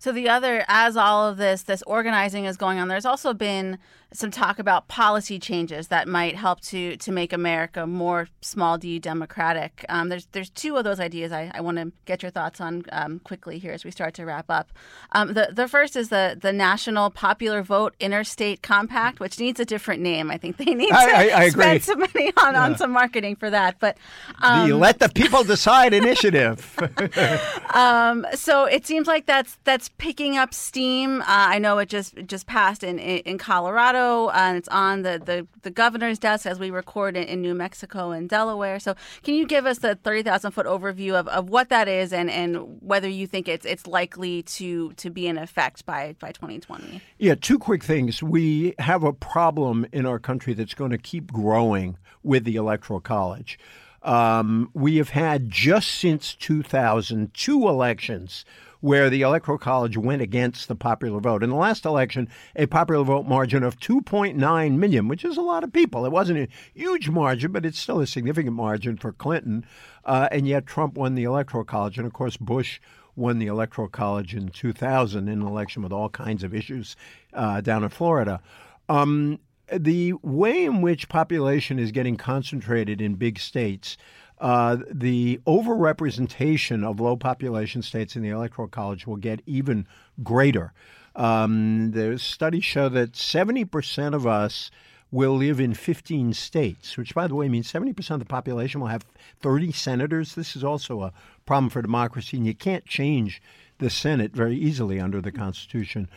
So 0.00 0.12
the 0.12 0.30
other, 0.30 0.64
as 0.66 0.96
all 0.96 1.28
of 1.28 1.36
this, 1.36 1.60
this 1.62 1.82
organizing 1.82 2.46
is 2.46 2.56
going 2.56 2.78
on, 2.78 2.88
there's 2.88 3.04
also 3.04 3.34
been 3.34 3.76
some 4.12 4.30
talk 4.30 4.58
about 4.58 4.88
policy 4.88 5.38
changes 5.38 5.88
that 5.88 6.08
might 6.08 6.34
help 6.36 6.60
to 6.60 6.96
to 6.96 7.12
make 7.12 7.32
America 7.32 7.86
more 7.86 8.28
small 8.40 8.76
d 8.78 8.98
democratic. 8.98 9.84
Um, 9.88 10.08
there's 10.08 10.26
there's 10.32 10.50
two 10.50 10.76
of 10.76 10.84
those 10.84 10.98
ideas 11.00 11.32
I, 11.32 11.50
I 11.54 11.60
want 11.60 11.78
to 11.78 11.92
get 12.06 12.22
your 12.22 12.30
thoughts 12.30 12.60
on 12.60 12.84
um, 12.92 13.20
quickly 13.20 13.58
here 13.58 13.72
as 13.72 13.84
we 13.84 13.90
start 13.90 14.14
to 14.14 14.24
wrap 14.24 14.46
up. 14.50 14.72
Um, 15.12 15.34
the 15.34 15.50
the 15.52 15.68
first 15.68 15.96
is 15.96 16.08
the 16.08 16.36
the 16.40 16.52
National 16.52 17.10
Popular 17.10 17.62
Vote 17.62 17.94
Interstate 18.00 18.62
Compact, 18.62 19.20
which 19.20 19.38
needs 19.38 19.60
a 19.60 19.64
different 19.64 20.02
name. 20.02 20.30
I 20.30 20.38
think 20.38 20.56
they 20.56 20.64
need 20.74 20.88
to 20.88 20.94
I- 20.94 21.30
I 21.42 21.48
spend 21.50 21.70
agree. 21.70 21.78
some 21.80 22.00
money 22.00 22.32
on, 22.36 22.56
on 22.56 22.76
some 22.76 22.90
marketing 22.90 23.36
for 23.36 23.50
that. 23.50 23.76
But 23.78 23.96
um, 24.42 24.68
the 24.68 24.76
Let 24.76 24.98
the 24.98 25.08
People 25.08 25.44
Decide 25.44 25.94
initiative. 25.94 26.76
um, 27.74 28.26
so 28.34 28.64
it 28.64 28.86
seems 28.86 29.06
like 29.06 29.26
that's 29.26 29.58
that's 29.64 29.88
picking 29.98 30.36
up 30.36 30.52
steam. 30.54 31.20
Uh, 31.22 31.24
I 31.28 31.58
know 31.58 31.78
it 31.78 31.88
just 31.88 32.16
it 32.16 32.26
just 32.26 32.46
passed 32.46 32.82
in 32.82 32.98
in, 32.98 33.18
in 33.20 33.38
Colorado, 33.38 33.99
uh, 34.00 34.30
and 34.34 34.56
it's 34.56 34.68
on 34.68 35.02
the, 35.02 35.20
the, 35.24 35.46
the 35.62 35.70
governor's 35.70 36.18
desk 36.18 36.46
as 36.46 36.58
we 36.58 36.70
record 36.70 37.16
in, 37.16 37.24
in 37.24 37.42
New 37.42 37.54
Mexico 37.54 38.10
and 38.10 38.28
Delaware. 38.28 38.78
So 38.78 38.94
can 39.22 39.34
you 39.34 39.46
give 39.46 39.66
us 39.66 39.78
the 39.78 39.94
thirty 39.96 40.22
thousand 40.22 40.52
foot 40.52 40.66
overview 40.66 41.14
of, 41.14 41.28
of 41.28 41.50
what 41.50 41.68
that 41.68 41.88
is 41.88 42.12
and, 42.12 42.30
and 42.30 42.80
whether 42.80 43.08
you 43.08 43.26
think 43.26 43.48
it's 43.48 43.66
it's 43.66 43.86
likely 43.86 44.42
to 44.42 44.92
to 44.94 45.10
be 45.10 45.26
in 45.26 45.38
effect 45.38 45.84
by 45.86 46.14
by 46.20 46.32
twenty 46.32 46.58
twenty? 46.58 47.00
Yeah, 47.18 47.34
two 47.34 47.58
quick 47.58 47.84
things. 47.84 48.22
We 48.22 48.74
have 48.78 49.04
a 49.04 49.12
problem 49.12 49.86
in 49.92 50.06
our 50.06 50.18
country 50.18 50.54
that's 50.54 50.74
going 50.74 50.90
to 50.90 50.98
keep 50.98 51.32
growing 51.32 51.98
with 52.22 52.44
the 52.44 52.56
Electoral 52.56 53.00
College. 53.00 53.58
Um, 54.02 54.70
we 54.72 54.96
have 54.96 55.10
had 55.10 55.50
just 55.50 55.90
since 55.90 56.34
2000 56.34 57.34
two 57.34 57.68
elections 57.68 58.46
where 58.80 59.10
the 59.10 59.22
Electoral 59.22 59.58
College 59.58 59.96
went 59.96 60.22
against 60.22 60.68
the 60.68 60.74
popular 60.74 61.20
vote. 61.20 61.42
In 61.42 61.50
the 61.50 61.56
last 61.56 61.84
election, 61.84 62.28
a 62.56 62.66
popular 62.66 63.04
vote 63.04 63.26
margin 63.26 63.62
of 63.62 63.78
2.9 63.78 64.76
million, 64.76 65.08
which 65.08 65.24
is 65.24 65.36
a 65.36 65.42
lot 65.42 65.64
of 65.64 65.72
people. 65.72 66.04
It 66.04 66.12
wasn't 66.12 66.38
a 66.38 66.48
huge 66.74 67.08
margin, 67.08 67.52
but 67.52 67.66
it's 67.66 67.78
still 67.78 68.00
a 68.00 68.06
significant 68.06 68.56
margin 68.56 68.96
for 68.96 69.12
Clinton. 69.12 69.64
Uh, 70.04 70.28
and 70.32 70.48
yet 70.48 70.66
Trump 70.66 70.94
won 70.94 71.14
the 71.14 71.24
Electoral 71.24 71.64
College. 71.64 71.98
And 71.98 72.06
of 72.06 72.12
course, 72.12 72.36
Bush 72.36 72.80
won 73.16 73.38
the 73.38 73.48
Electoral 73.48 73.88
College 73.88 74.34
in 74.34 74.48
2000 74.48 75.28
in 75.28 75.40
an 75.40 75.46
election 75.46 75.82
with 75.82 75.92
all 75.92 76.08
kinds 76.08 76.42
of 76.42 76.54
issues 76.54 76.96
uh, 77.34 77.60
down 77.60 77.84
in 77.84 77.90
Florida. 77.90 78.40
Um, 78.88 79.38
the 79.72 80.14
way 80.22 80.64
in 80.64 80.82
which 80.82 81.08
population 81.08 81.78
is 81.78 81.92
getting 81.92 82.16
concentrated 82.16 83.00
in 83.00 83.14
big 83.14 83.38
states, 83.38 83.96
uh, 84.40 84.78
the 84.90 85.38
overrepresentation 85.46 86.84
of 86.84 86.98
low 86.98 87.16
population 87.16 87.82
states 87.82 88.16
in 88.16 88.22
the 88.22 88.30
Electoral 88.30 88.68
College 88.68 89.06
will 89.06 89.16
get 89.16 89.42
even 89.46 89.86
greater. 90.22 90.72
Um, 91.14 91.90
the 91.90 92.18
studies 92.18 92.64
show 92.64 92.88
that 92.88 93.12
70% 93.12 94.14
of 94.14 94.26
us 94.26 94.70
will 95.12 95.36
live 95.36 95.60
in 95.60 95.74
15 95.74 96.32
states, 96.32 96.96
which, 96.96 97.14
by 97.14 97.26
the 97.26 97.34
way, 97.34 97.48
means 97.48 97.70
70% 97.70 98.10
of 98.12 98.20
the 98.20 98.24
population 98.24 98.80
will 98.80 98.88
have 98.88 99.04
30 99.40 99.72
senators. 99.72 100.34
This 100.34 100.56
is 100.56 100.64
also 100.64 101.02
a 101.02 101.12
problem 101.46 101.68
for 101.68 101.82
democracy, 101.82 102.36
and 102.36 102.46
you 102.46 102.54
can't 102.54 102.86
change 102.86 103.42
the 103.78 103.90
Senate 103.90 104.32
very 104.32 104.56
easily 104.56 105.00
under 105.00 105.20
the 105.20 105.32
Constitution. 105.32 106.08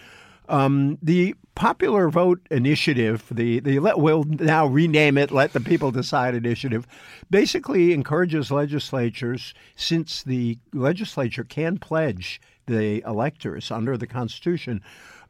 Um, 0.50 0.98
the 1.02 1.36
popular 1.56 2.10
vote 2.10 2.46
initiative, 2.50 3.28
the, 3.32 3.60
the 3.60 3.80
let, 3.80 4.00
we'll 4.00 4.24
now 4.24 4.66
rename 4.66 5.18
it 5.18 5.32
Let 5.32 5.54
the 5.54 5.60
People 5.60 5.92
Decide 5.92 6.36
initiative, 6.36 6.88
basically 7.30 7.94
encourages 7.94 8.52
legislatures, 8.52 9.54
since 9.76 10.24
the 10.24 10.58
legislature 10.74 11.44
can 11.44 11.78
pledge 11.78 12.42
the 12.66 13.02
electors 13.06 13.72
under 13.72 13.98
the 13.98 14.08
Constitution, 14.08 14.82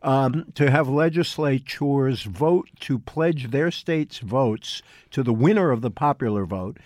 um, 0.01 0.45
to 0.55 0.69
have 0.69 0.87
legislatures 0.89 2.23
vote 2.23 2.69
to 2.81 2.99
pledge 2.99 3.51
their 3.51 3.71
state's 3.71 4.19
votes 4.19 4.81
to 5.11 5.23
the 5.23 5.33
winner 5.33 5.71
of 5.71 5.81
the 5.81 5.91
popular 5.91 6.45
vote 6.45 6.77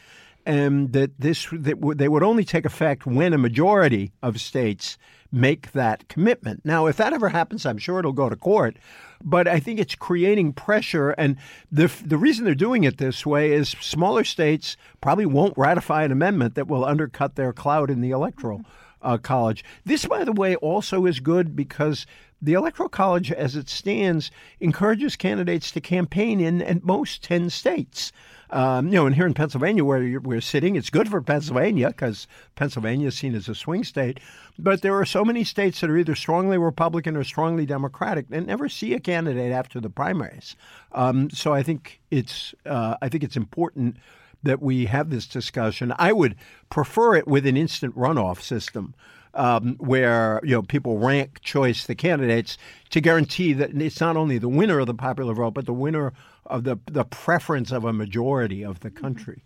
and 0.47 0.93
that 0.93 1.11
this 1.19 1.47
that 1.51 1.79
w- 1.79 1.93
they 1.93 2.07
would 2.07 2.23
only 2.23 2.45
take 2.45 2.65
effect 2.65 3.05
when 3.05 3.33
a 3.33 3.37
majority 3.37 4.11
of 4.23 4.39
states 4.39 4.97
make 5.31 5.73
that 5.73 6.07
commitment. 6.07 6.61
Now, 6.63 6.87
if 6.87 6.95
that 6.97 7.13
ever 7.13 7.29
happens, 7.29 7.65
I'm 7.65 7.77
sure 7.77 7.99
it'll 7.99 8.13
go 8.13 8.29
to 8.29 8.35
court. 8.37 8.77
But 9.21 9.47
I 9.47 9.59
think 9.59 9.79
it's 9.79 9.95
creating 9.95 10.53
pressure, 10.53 11.09
and 11.11 11.35
the 11.71 11.91
the 12.05 12.17
reason 12.17 12.45
they're 12.45 12.55
doing 12.55 12.85
it 12.85 12.97
this 12.97 13.25
way 13.25 13.51
is 13.51 13.75
smaller 13.81 14.23
states 14.23 14.77
probably 15.01 15.25
won't 15.25 15.57
ratify 15.57 16.03
an 16.03 16.11
amendment 16.11 16.55
that 16.55 16.67
will 16.67 16.85
undercut 16.85 17.35
their 17.35 17.51
clout 17.51 17.89
in 17.89 18.01
the 18.01 18.11
electoral 18.11 18.61
uh, 19.01 19.17
college. 19.17 19.65
This, 19.85 20.05
by 20.05 20.23
the 20.23 20.31
way, 20.31 20.55
also 20.55 21.05
is 21.05 21.19
good 21.19 21.55
because 21.55 22.05
the 22.41 22.53
electoral 22.53 22.89
college, 22.89 23.31
as 23.31 23.55
it 23.55 23.67
stands, 23.69 24.31
encourages 24.59 25.15
candidates 25.15 25.71
to 25.71 25.81
campaign 25.81 26.39
in 26.39 26.61
at 26.61 26.83
most 26.83 27.23
ten 27.23 27.49
states. 27.49 28.11
Um, 28.49 28.87
you 28.87 28.93
know, 28.93 29.05
and 29.05 29.15
here 29.15 29.25
in 29.25 29.33
Pennsylvania, 29.33 29.83
where 29.83 30.19
we're 30.19 30.41
sitting, 30.41 30.75
it's 30.75 30.89
good 30.89 31.09
for 31.09 31.21
Pennsylvania 31.21 31.87
because 31.87 32.27
Pennsylvania 32.55 33.07
is 33.07 33.17
seen 33.17 33.35
as 33.35 33.49
a 33.49 33.55
swing 33.55 33.83
state. 33.83 34.19
But 34.57 34.81
there 34.81 34.95
are 34.95 35.05
so 35.05 35.25
many 35.25 35.43
states 35.43 35.81
that 35.81 35.89
are 35.89 35.97
either 35.97 36.15
strongly 36.15 36.57
Republican 36.57 37.17
or 37.17 37.23
strongly 37.23 37.65
Democratic 37.65 38.29
that 38.29 38.45
never 38.45 38.69
see 38.69 38.93
a 38.93 38.99
candidate 38.99 39.51
after 39.51 39.79
the 39.79 39.89
primaries. 39.89 40.55
Um, 40.93 41.29
so 41.29 41.53
I 41.53 41.63
think 41.63 41.99
it's 42.09 42.55
uh, 42.65 42.95
I 43.01 43.09
think 43.09 43.23
it's 43.23 43.37
important 43.37 43.97
that 44.43 44.61
we 44.61 44.85
have 44.85 45.09
this 45.09 45.27
discussion. 45.27 45.93
I 45.97 46.13
would 46.13 46.35
prefer 46.69 47.15
it 47.15 47.27
with 47.27 47.45
an 47.45 47.57
instant 47.57 47.95
runoff 47.95 48.41
system. 48.41 48.93
Um, 49.33 49.75
where 49.75 50.39
you 50.43 50.55
know 50.55 50.63
people 50.63 50.97
rank 50.97 51.41
choice 51.41 51.85
the 51.85 51.93
candidates 51.93 52.57
to 52.89 52.99
guarantee 52.99 53.53
that 53.53 53.79
it's 53.79 54.01
not 54.01 54.17
only 54.17 54.39
the 54.39 54.49
winner 54.49 54.79
of 54.79 54.87
the 54.87 54.95
popular 54.95 55.35
vote, 55.35 55.53
but 55.53 55.67
the 55.67 55.73
winner 55.73 56.11
of 56.47 56.63
the 56.63 56.77
the 56.85 57.03
preference 57.03 57.71
of 57.71 57.85
a 57.85 57.93
majority 57.93 58.63
of 58.63 58.79
the 58.81 58.89
country. 58.89 59.41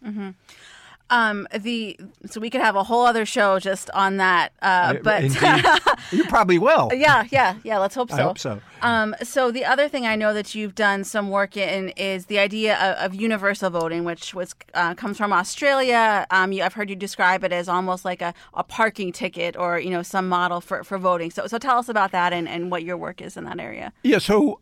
Um, 1.11 1.45
the 1.53 1.99
so 2.25 2.39
we 2.39 2.49
could 2.49 2.61
have 2.61 2.77
a 2.77 2.83
whole 2.83 3.05
other 3.05 3.25
show 3.25 3.59
just 3.59 3.89
on 3.91 4.15
that. 4.17 4.53
Uh, 4.61 4.93
but 5.03 5.23
you 6.11 6.23
probably 6.25 6.57
will. 6.57 6.89
yeah, 6.93 7.27
yeah, 7.29 7.55
yeah. 7.63 7.79
Let's 7.79 7.95
hope 7.95 8.09
so. 8.09 8.17
I 8.17 8.21
hope 8.21 8.39
so. 8.39 8.61
Um, 8.81 9.13
so 9.21 9.51
the 9.51 9.65
other 9.65 9.89
thing 9.89 10.07
I 10.07 10.15
know 10.15 10.33
that 10.33 10.55
you've 10.55 10.73
done 10.73 11.03
some 11.03 11.29
work 11.29 11.57
in 11.57 11.89
is 11.89 12.27
the 12.27 12.39
idea 12.39 12.77
of, 12.77 13.11
of 13.11 13.19
universal 13.19 13.69
voting, 13.69 14.05
which 14.05 14.33
was 14.33 14.55
uh, 14.73 14.95
comes 14.95 15.17
from 15.17 15.33
Australia. 15.33 16.25
Um, 16.31 16.53
you, 16.53 16.63
I've 16.63 16.75
heard 16.75 16.89
you 16.89 16.95
describe 16.95 17.43
it 17.43 17.51
as 17.51 17.67
almost 17.67 18.05
like 18.05 18.21
a, 18.21 18.33
a 18.53 18.63
parking 18.63 19.11
ticket 19.11 19.57
or 19.57 19.79
you 19.79 19.89
know 19.89 20.03
some 20.03 20.29
model 20.29 20.61
for, 20.61 20.81
for 20.85 20.97
voting. 20.97 21.29
So 21.29 21.45
so 21.45 21.57
tell 21.57 21.77
us 21.77 21.89
about 21.89 22.13
that 22.13 22.31
and, 22.31 22.47
and 22.47 22.71
what 22.71 22.83
your 22.83 22.95
work 22.95 23.21
is 23.21 23.35
in 23.35 23.43
that 23.43 23.59
area. 23.59 23.91
Yeah, 24.03 24.19
so 24.19 24.57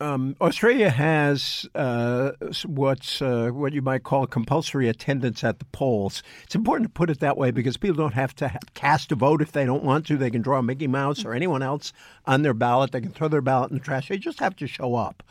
um, 0.00 0.36
Australia 0.40 0.90
has 0.90 1.66
uh, 1.74 2.32
what's 2.66 3.22
uh, 3.22 3.50
what 3.50 3.72
you 3.72 3.82
might 3.82 4.02
call 4.02 4.26
compulsory 4.26 4.88
attendance 4.88 5.44
at 5.44 5.60
the 5.60 5.64
polls. 5.66 6.22
It's 6.42 6.54
important 6.54 6.88
to 6.88 6.92
put 6.92 7.10
it 7.10 7.20
that 7.20 7.36
way 7.36 7.50
because 7.50 7.76
people 7.76 7.96
don't 7.96 8.14
have 8.14 8.34
to 8.36 8.58
cast 8.74 9.12
a 9.12 9.14
vote 9.14 9.40
if 9.40 9.52
they 9.52 9.64
don't 9.64 9.84
want 9.84 10.06
to. 10.06 10.16
They 10.16 10.30
can 10.30 10.42
draw 10.42 10.60
Mickey 10.62 10.88
Mouse 10.88 11.24
or 11.24 11.32
anyone 11.32 11.62
else 11.62 11.92
on 12.26 12.42
their 12.42 12.54
ballot. 12.54 12.92
They 12.92 13.00
can 13.00 13.12
throw 13.12 13.28
their 13.28 13.40
ballot 13.40 13.70
in 13.70 13.78
the 13.78 13.84
trash. 13.84 14.08
They 14.08 14.18
just 14.18 14.40
have 14.40 14.56
to 14.56 14.66
show 14.66 14.96
up. 14.96 15.22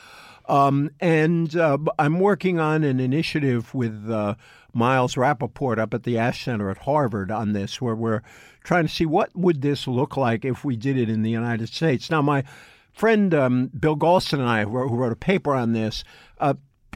Um, 0.48 0.92
and 1.00 1.56
uh, 1.56 1.78
I'm 2.00 2.20
working 2.20 2.60
on 2.60 2.84
an 2.84 3.00
initiative 3.00 3.74
with 3.74 4.10
uh, 4.10 4.36
Miles 4.74 5.16
Rapoport 5.16 5.80
up 5.80 5.94
at 5.94 6.04
the 6.04 6.18
Ash 6.18 6.44
Center 6.44 6.70
at 6.70 6.80
Harvard 6.80 7.32
on 7.32 7.54
this, 7.54 7.82
where 7.82 7.96
we're 7.96 8.22
trying 8.64 8.88
to 8.88 8.94
see 8.94 9.06
what 9.06 9.36
would 9.36 9.62
this 9.62 9.88
look 9.88 10.18
like 10.18 10.44
if 10.44 10.66
we 10.66 10.76
did 10.76 10.98
it 10.98 11.10
in 11.10 11.22
the 11.22 11.30
United 11.30 11.70
States. 11.70 12.10
Now, 12.10 12.22
my 12.22 12.44
friend 12.94 13.34
um, 13.34 13.68
Bill 13.68 13.98
Galston 13.98 14.40
and 14.40 14.50
I, 14.50 14.64
who 14.64 14.70
wrote, 14.70 15.12
a 15.12 15.16
paper 15.16 15.54
on 15.54 15.74
this, 15.74 16.04
uh, 16.40 16.54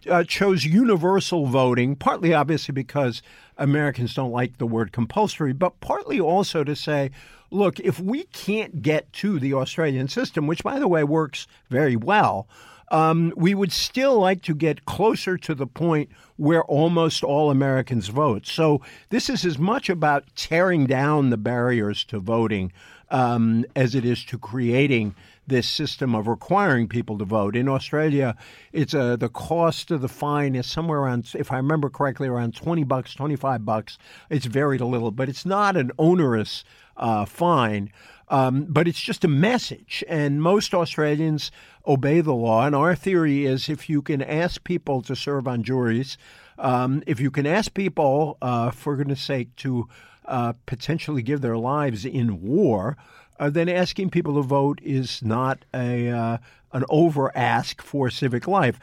uh, 0.09 0.23
chose 0.23 0.63
universal 0.63 1.47
voting, 1.47 1.95
partly 1.95 2.33
obviously 2.33 2.71
because 2.71 3.21
Americans 3.57 4.13
don't 4.13 4.31
like 4.31 4.57
the 4.57 4.67
word 4.67 4.91
compulsory, 4.91 5.53
but 5.53 5.79
partly 5.81 6.19
also 6.19 6.63
to 6.63 6.75
say, 6.75 7.11
look, 7.49 7.79
if 7.79 7.99
we 7.99 8.23
can't 8.25 8.81
get 8.81 9.11
to 9.13 9.39
the 9.39 9.53
Australian 9.53 10.07
system, 10.07 10.47
which 10.47 10.63
by 10.63 10.79
the 10.79 10.87
way 10.87 11.03
works 11.03 11.47
very 11.69 11.95
well, 11.95 12.47
um, 12.89 13.33
we 13.35 13.53
would 13.53 13.71
still 13.71 14.19
like 14.19 14.41
to 14.43 14.55
get 14.55 14.85
closer 14.85 15.37
to 15.37 15.53
the 15.53 15.67
point 15.67 16.09
where 16.37 16.63
almost 16.63 17.23
all 17.23 17.51
Americans 17.51 18.07
vote. 18.07 18.45
So 18.45 18.81
this 19.09 19.29
is 19.29 19.43
as 19.43 19.57
much 19.57 19.89
about 19.89 20.23
tearing 20.35 20.85
down 20.85 21.29
the 21.29 21.37
barriers 21.37 22.05
to 22.05 22.19
voting 22.19 22.71
um, 23.09 23.65
as 23.75 23.95
it 23.95 24.05
is 24.05 24.23
to 24.25 24.37
creating 24.37 25.15
this 25.47 25.67
system 25.67 26.13
of 26.13 26.27
requiring 26.27 26.87
people 26.87 27.17
to 27.17 27.25
vote. 27.25 27.55
In 27.55 27.69
Australia, 27.69 28.35
it's 28.73 28.93
uh, 28.93 29.15
the 29.15 29.29
cost 29.29 29.91
of 29.91 30.01
the 30.01 30.09
fine 30.09 30.55
is 30.55 30.67
somewhere 30.67 30.99
around, 30.99 31.31
if 31.33 31.51
I 31.51 31.57
remember 31.57 31.89
correctly, 31.89 32.27
around 32.27 32.55
twenty 32.55 32.83
bucks, 32.83 33.15
twenty 33.15 33.37
five 33.37 33.65
bucks. 33.65 33.97
It's 34.29 34.45
varied 34.45 34.81
a 34.81 34.85
little, 34.85 35.11
but 35.11 35.29
it's 35.29 35.45
not 35.45 35.77
an 35.77 35.91
onerous 35.97 36.63
uh, 36.97 37.25
fine. 37.25 37.91
Um, 38.29 38.65
but 38.67 38.89
it's 38.89 38.99
just 38.99 39.23
a 39.23 39.29
message, 39.29 40.03
and 40.09 40.41
most 40.41 40.73
Australians 40.73 41.49
obey 41.85 42.19
the 42.19 42.33
law. 42.33 42.65
And 42.65 42.75
our 42.75 42.93
theory 42.93 43.45
is 43.45 43.69
if 43.69 43.89
you 43.89 44.01
can 44.01 44.21
ask 44.21 44.61
people 44.65 45.01
to 45.03 45.15
serve 45.15 45.47
on 45.47 45.63
juries, 45.63 46.17
um, 46.59 47.03
if 47.07 47.21
you 47.21 47.31
can 47.31 47.45
ask 47.45 47.73
people, 47.73 48.37
uh, 48.41 48.71
for 48.71 48.97
goodness 48.97 49.21
sake, 49.21 49.55
to 49.57 49.87
uh, 50.25 50.51
potentially 50.65 51.21
give 51.21 51.39
their 51.39 51.55
lives 51.55 52.03
in 52.03 52.41
war, 52.41 52.97
uh, 53.39 53.49
then 53.49 53.69
asking 53.69 54.09
people 54.09 54.35
to 54.35 54.41
vote 54.41 54.79
is 54.83 55.21
not 55.21 55.63
a 55.73 56.09
uh, 56.09 56.37
an 56.73 56.83
over 56.89 57.35
ask 57.35 57.81
for 57.81 58.09
civic 58.09 58.47
life. 58.47 58.79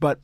But 0.00 0.20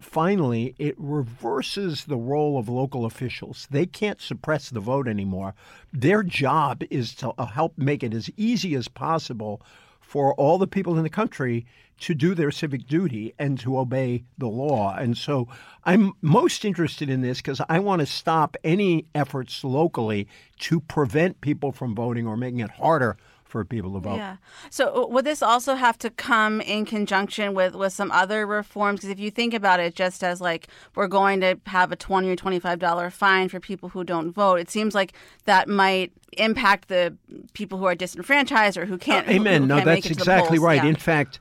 finally, 0.00 0.74
it 0.78 0.94
reverses 0.98 2.04
the 2.04 2.16
role 2.16 2.58
of 2.58 2.68
local 2.68 3.04
officials. 3.04 3.66
They 3.70 3.86
can't 3.86 4.20
suppress 4.20 4.70
the 4.70 4.80
vote 4.80 5.08
anymore. 5.08 5.54
Their 5.92 6.22
job 6.22 6.82
is 6.90 7.14
to 7.16 7.32
uh, 7.38 7.46
help 7.46 7.76
make 7.76 8.02
it 8.02 8.14
as 8.14 8.30
easy 8.36 8.74
as 8.74 8.88
possible 8.88 9.62
for 10.00 10.34
all 10.34 10.58
the 10.58 10.66
people 10.66 10.96
in 10.96 11.02
the 11.02 11.10
country 11.10 11.66
to 12.00 12.14
do 12.14 12.34
their 12.34 12.50
civic 12.50 12.86
duty 12.86 13.34
and 13.38 13.58
to 13.60 13.78
obey 13.78 14.24
the 14.36 14.48
law. 14.48 14.94
And 14.96 15.16
so 15.16 15.48
I'm 15.84 16.12
most 16.20 16.64
interested 16.64 17.08
in 17.08 17.20
this 17.20 17.38
because 17.38 17.60
I 17.68 17.78
want 17.78 18.00
to 18.00 18.06
stop 18.06 18.56
any 18.64 19.06
efforts 19.14 19.62
locally 19.62 20.26
to 20.60 20.80
prevent 20.80 21.40
people 21.40 21.72
from 21.72 21.94
voting 21.94 22.26
or 22.26 22.36
making 22.36 22.60
it 22.60 22.70
harder 22.70 23.16
for 23.52 23.64
people 23.66 23.92
to 23.92 24.00
vote. 24.00 24.16
Yeah. 24.16 24.36
So 24.70 25.04
uh, 25.04 25.06
would 25.08 25.26
this 25.26 25.42
also 25.42 25.74
have 25.74 25.98
to 25.98 26.08
come 26.08 26.62
in 26.62 26.86
conjunction 26.86 27.52
with 27.52 27.74
with 27.74 27.92
some 27.92 28.10
other 28.10 28.46
reforms? 28.46 29.00
Because 29.00 29.10
if 29.10 29.20
you 29.20 29.30
think 29.30 29.52
about 29.52 29.78
it, 29.78 29.94
just 29.94 30.24
as 30.24 30.40
like 30.40 30.68
we're 30.94 31.06
going 31.06 31.40
to 31.42 31.60
have 31.66 31.92
a 31.92 31.96
twenty 31.96 32.30
or 32.30 32.36
twenty 32.36 32.58
five 32.58 32.78
dollar 32.78 33.10
fine 33.10 33.50
for 33.50 33.60
people 33.60 33.90
who 33.90 34.04
don't 34.04 34.32
vote, 34.32 34.58
it 34.58 34.70
seems 34.70 34.94
like 34.94 35.12
that 35.44 35.68
might 35.68 36.12
impact 36.38 36.88
the 36.88 37.14
people 37.52 37.76
who 37.78 37.84
are 37.84 37.94
disenfranchised 37.94 38.78
or 38.78 38.86
who 38.86 38.96
can't. 38.96 39.28
Uh, 39.28 39.32
amen. 39.32 39.54
Who, 39.54 39.60
who 39.60 39.66
no, 39.68 39.74
can't 39.76 39.86
that's 39.86 40.06
exactly 40.06 40.58
right. 40.58 40.82
Yeah. 40.82 40.88
In 40.88 40.96
fact. 40.96 41.38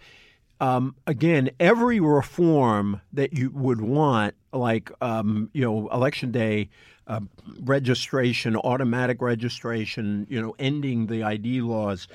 Um, 0.62 0.96
again, 1.08 1.50
every 1.60 2.00
reform 2.00 3.02
that 3.14 3.34
you 3.34 3.50
would 3.50 3.82
want, 3.82 4.36
like 4.54 4.92
um, 5.02 5.50
you 5.54 5.64
know, 5.64 5.90
election 5.90 6.32
day 6.32 6.70
uh, 7.08 7.22
registration, 7.64 8.56
automatic 8.56 9.24
registration, 9.24 10.28
you 10.30 10.40
know, 10.40 10.56
ending 10.60 11.08
the 11.08 11.24
ID 11.24 11.62
laws, 11.62 12.08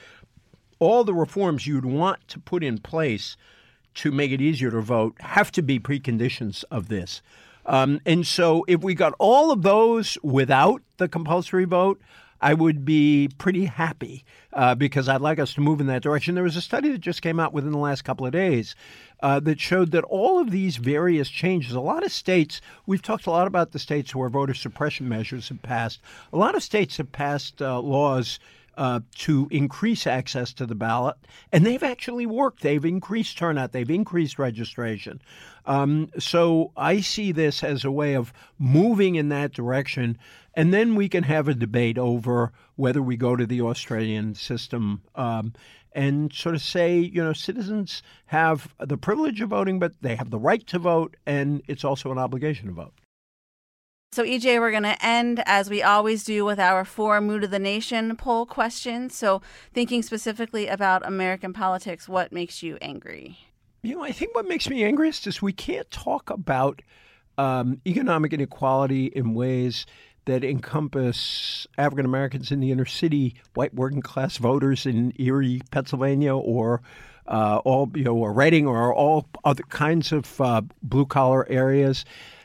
all 0.78 1.02
the 1.02 1.12
reforms 1.12 1.66
you'd 1.66 1.84
want 1.84 2.26
to 2.28 2.38
put 2.38 2.62
in 2.62 2.78
place 2.78 3.36
to 3.94 4.12
make 4.12 4.30
it 4.30 4.40
easier 4.40 4.70
to 4.70 4.80
vote 4.80 5.16
have 5.20 5.50
to 5.50 5.62
be 5.62 5.80
preconditions 5.80 6.62
of 6.70 6.86
this. 6.86 7.22
Um, 7.64 8.00
and 8.06 8.24
so, 8.24 8.64
if 8.68 8.80
we 8.80 8.94
got 8.94 9.12
all 9.18 9.50
of 9.50 9.62
those 9.62 10.16
without 10.22 10.82
the 10.98 11.08
compulsory 11.08 11.64
vote, 11.64 12.00
I 12.40 12.54
would 12.54 12.84
be 12.84 13.28
pretty 13.38 13.64
happy 13.64 14.24
uh, 14.52 14.74
because 14.74 15.08
I'd 15.08 15.20
like 15.20 15.38
us 15.38 15.54
to 15.54 15.60
move 15.60 15.80
in 15.80 15.86
that 15.86 16.02
direction. 16.02 16.34
There 16.34 16.44
was 16.44 16.56
a 16.56 16.60
study 16.60 16.90
that 16.90 17.00
just 17.00 17.22
came 17.22 17.40
out 17.40 17.52
within 17.52 17.72
the 17.72 17.78
last 17.78 18.02
couple 18.02 18.26
of 18.26 18.32
days 18.32 18.74
uh, 19.20 19.40
that 19.40 19.60
showed 19.60 19.90
that 19.92 20.04
all 20.04 20.38
of 20.38 20.50
these 20.50 20.76
various 20.76 21.28
changes, 21.28 21.72
a 21.72 21.80
lot 21.80 22.04
of 22.04 22.12
states, 22.12 22.60
we've 22.86 23.02
talked 23.02 23.26
a 23.26 23.30
lot 23.30 23.46
about 23.46 23.72
the 23.72 23.78
states 23.78 24.14
where 24.14 24.28
voter 24.28 24.54
suppression 24.54 25.08
measures 25.08 25.48
have 25.48 25.62
passed. 25.62 26.00
A 26.32 26.36
lot 26.36 26.54
of 26.54 26.62
states 26.62 26.98
have 26.98 27.12
passed 27.12 27.62
uh, 27.62 27.80
laws 27.80 28.38
uh, 28.76 29.00
to 29.14 29.48
increase 29.50 30.06
access 30.06 30.52
to 30.52 30.66
the 30.66 30.74
ballot, 30.74 31.16
and 31.50 31.64
they've 31.64 31.82
actually 31.82 32.26
worked. 32.26 32.60
They've 32.60 32.84
increased 32.84 33.38
turnout, 33.38 33.72
they've 33.72 33.90
increased 33.90 34.38
registration. 34.38 35.22
Um, 35.64 36.10
so 36.18 36.72
I 36.76 37.00
see 37.00 37.32
this 37.32 37.64
as 37.64 37.84
a 37.84 37.90
way 37.90 38.14
of 38.14 38.32
moving 38.58 39.14
in 39.14 39.30
that 39.30 39.52
direction, 39.52 40.18
and 40.56 40.72
then 40.72 40.94
we 40.94 41.08
can 41.08 41.22
have 41.22 41.46
a 41.46 41.54
debate 41.54 41.98
over 41.98 42.52
whether 42.74 43.02
we 43.02 43.16
go 43.16 43.36
to 43.36 43.46
the 43.46 43.60
Australian 43.60 44.34
system. 44.34 45.02
Um, 45.14 45.52
and 45.92 46.30
sort 46.30 46.54
of 46.54 46.60
say, 46.60 46.98
you 46.98 47.24
know, 47.24 47.32
citizens 47.32 48.02
have 48.26 48.74
the 48.78 48.98
privilege 48.98 49.40
of 49.40 49.48
voting, 49.48 49.78
but 49.78 49.94
they 50.02 50.14
have 50.14 50.28
the 50.28 50.38
right 50.38 50.66
to 50.66 50.78
vote, 50.78 51.16
and 51.24 51.62
it's 51.68 51.84
also 51.84 52.12
an 52.12 52.18
obligation 52.18 52.66
to 52.66 52.72
vote. 52.72 52.92
So, 54.12 54.22
EJ, 54.22 54.60
we're 54.60 54.70
going 54.70 54.82
to 54.82 55.04
end 55.04 55.42
as 55.46 55.70
we 55.70 55.82
always 55.82 56.22
do 56.22 56.44
with 56.44 56.58
our 56.58 56.84
four 56.84 57.22
Mood 57.22 57.44
of 57.44 57.50
the 57.50 57.58
Nation 57.58 58.14
poll 58.16 58.44
questions. 58.44 59.16
So, 59.16 59.40
thinking 59.72 60.02
specifically 60.02 60.68
about 60.68 61.06
American 61.06 61.54
politics, 61.54 62.08
what 62.08 62.30
makes 62.30 62.62
you 62.62 62.76
angry? 62.82 63.38
You 63.82 63.96
know, 63.96 64.04
I 64.04 64.12
think 64.12 64.34
what 64.34 64.46
makes 64.46 64.68
me 64.68 64.84
angriest 64.84 65.26
is 65.26 65.40
we 65.40 65.54
can't 65.54 65.90
talk 65.90 66.28
about 66.28 66.82
um, 67.38 67.80
economic 67.86 68.34
inequality 68.34 69.06
in 69.06 69.32
ways 69.34 69.86
that 70.26 70.44
encompass 70.44 71.66
African 71.78 72.04
Americans 72.04 72.50
in 72.50 72.60
the 72.60 72.70
inner 72.70 72.84
city, 72.84 73.34
white 73.54 73.74
working 73.74 74.02
class 74.02 74.36
voters 74.36 74.84
in 74.84 75.12
Erie, 75.18 75.62
Pennsylvania, 75.70 76.36
or 76.36 76.82
uh, 77.26 77.60
all 77.64 77.90
you 77.94 78.04
know, 78.04 78.14
or 78.14 78.32
Reading, 78.32 78.66
or 78.66 78.92
all 78.94 79.26
other 79.44 79.62
kinds 79.64 80.12
of 80.12 80.40
uh, 80.40 80.62
blue 80.82 81.06
collar 81.06 81.48
areas, 81.48 82.04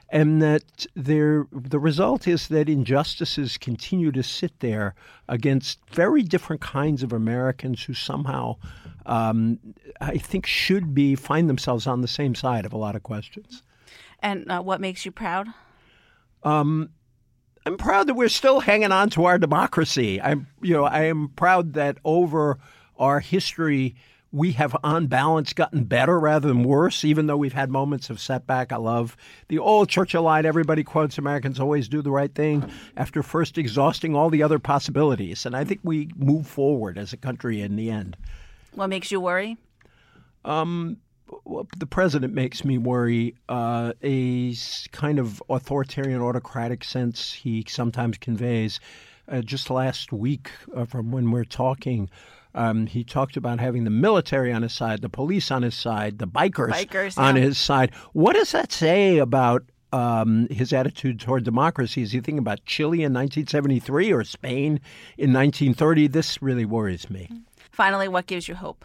and 0.10 0.42
that 0.42 0.86
there 0.96 1.48
the 1.52 1.80
result 1.80 2.28
is 2.28 2.48
that 2.48 2.70
injustices 2.70 3.58
continue 3.58 4.12
to 4.12 4.24
sit 4.24 4.60
there 4.60 4.96
against 5.28 5.80
very 5.92 6.24
different 6.24 6.62
kinds 6.62 7.04
of 7.04 7.12
Americans 7.12 7.84
who 7.84 7.94
somehow. 7.94 8.56
Um, 9.08 9.60
I 10.00 10.18
think 10.18 10.46
should 10.46 10.94
be 10.94 11.16
find 11.16 11.50
themselves 11.50 11.88
on 11.88 12.02
the 12.02 12.08
same 12.08 12.36
side 12.36 12.68
of 12.68 12.74
a 12.74 12.78
lot 12.78 12.96
of 12.96 13.02
questions. 13.02 13.64
And 14.20 14.52
uh, 14.52 14.62
what 14.62 14.80
makes 14.80 15.06
you 15.06 15.12
proud? 15.12 15.48
Um, 16.44 16.92
I'm 17.66 17.78
proud 17.78 18.08
that 18.08 18.16
we're 18.16 18.30
still 18.30 18.60
hanging 18.60 18.92
on 18.92 19.10
to 19.12 19.26
our 19.26 19.38
democracy. 19.38 20.20
I'm, 20.22 20.48
you 20.62 20.74
know, 20.74 20.86
I 20.86 21.04
am 21.04 21.30
proud 21.30 21.74
that 21.74 21.98
over 22.04 22.58
our 22.98 23.20
history, 23.20 23.96
we 24.32 24.54
have 24.54 24.76
on 24.84 25.08
balance 25.08 25.54
gotten 25.54 25.84
better 25.84 26.20
rather 26.20 26.48
than 26.48 26.64
worse, 26.64 27.04
even 27.04 27.28
though 27.28 27.38
we've 27.38 27.54
had 27.54 27.70
moments 27.70 28.10
of 28.10 28.20
setback. 28.20 28.72
I 28.72 28.78
love 28.78 29.16
the 29.50 29.60
old 29.60 29.90
Churchill 29.90 30.24
line 30.24 30.46
everybody 30.46 30.84
quotes 30.84 31.18
Americans 31.18 31.60
always 31.60 31.88
do 31.88 32.02
the 32.02 32.12
right 32.12 32.34
thing 32.34 32.68
after 32.98 33.22
first 33.22 33.58
exhausting 33.58 34.16
all 34.16 34.30
the 34.30 34.42
other 34.42 34.58
possibilities. 34.58 35.46
And 35.46 35.56
I 35.56 35.64
think 35.64 35.82
we 35.84 36.10
move 36.16 36.48
forward 36.48 36.98
as 36.98 37.14
a 37.14 37.18
country 37.18 37.62
in 37.62 37.76
the 37.76 37.92
end. 37.92 38.18
What 38.74 38.88
makes 38.88 39.12
you 39.12 39.20
worry? 39.20 39.58
Um, 40.46 40.98
well, 41.46 41.68
the 41.78 41.86
president 41.86 42.34
makes 42.34 42.64
me 42.64 42.78
worry. 42.78 43.36
Uh, 43.50 43.94
a 44.04 44.54
kind 44.92 45.20
of 45.20 45.42
authoritarian, 45.50 46.22
autocratic 46.22 46.84
sense 46.84 47.34
he 47.34 47.66
sometimes 47.68 48.18
conveys. 48.18 48.80
Uh, 49.28 49.42
just 49.42 49.70
last 49.70 50.12
week, 50.12 50.52
uh, 50.76 50.86
from 50.86 51.12
when 51.12 51.32
we're 51.32 51.46
talking, 51.46 52.10
um, 52.54 52.86
he 52.86 53.04
talked 53.04 53.38
about 53.38 53.60
having 53.60 53.84
the 53.84 53.90
military 53.90 54.52
on 54.52 54.62
his 54.62 54.74
side, 54.74 55.02
the 55.02 55.10
police 55.10 55.52
on 55.52 55.62
his 55.62 55.76
side, 55.76 56.20
the 56.20 56.28
bikers, 56.28 56.72
Bikers, 56.72 57.18
on 57.18 57.36
yeah. 57.36 57.44
his 57.44 57.58
side. 57.58 57.92
What 58.14 58.34
does 58.34 58.52
that 58.52 58.72
say 58.72 59.20
about 59.20 59.64
um, 59.94 60.48
his 60.50 60.74
attitude 60.74 61.20
toward 61.20 61.44
democracy? 61.44 62.02
Is 62.02 62.12
he 62.12 62.20
thinking 62.20 62.40
about 62.40 62.66
Chile 62.66 63.00
in 63.00 63.14
1973 63.14 64.12
or 64.12 64.24
Spain 64.24 64.80
in 65.18 65.32
1930? 65.32 66.08
This 66.08 66.42
really 66.42 66.66
worries 66.66 67.10
me. 67.10 67.30
Finally, 67.72 68.08
what 68.08 68.28
gives 68.28 68.48
you 68.48 68.56
hope? 68.56 68.84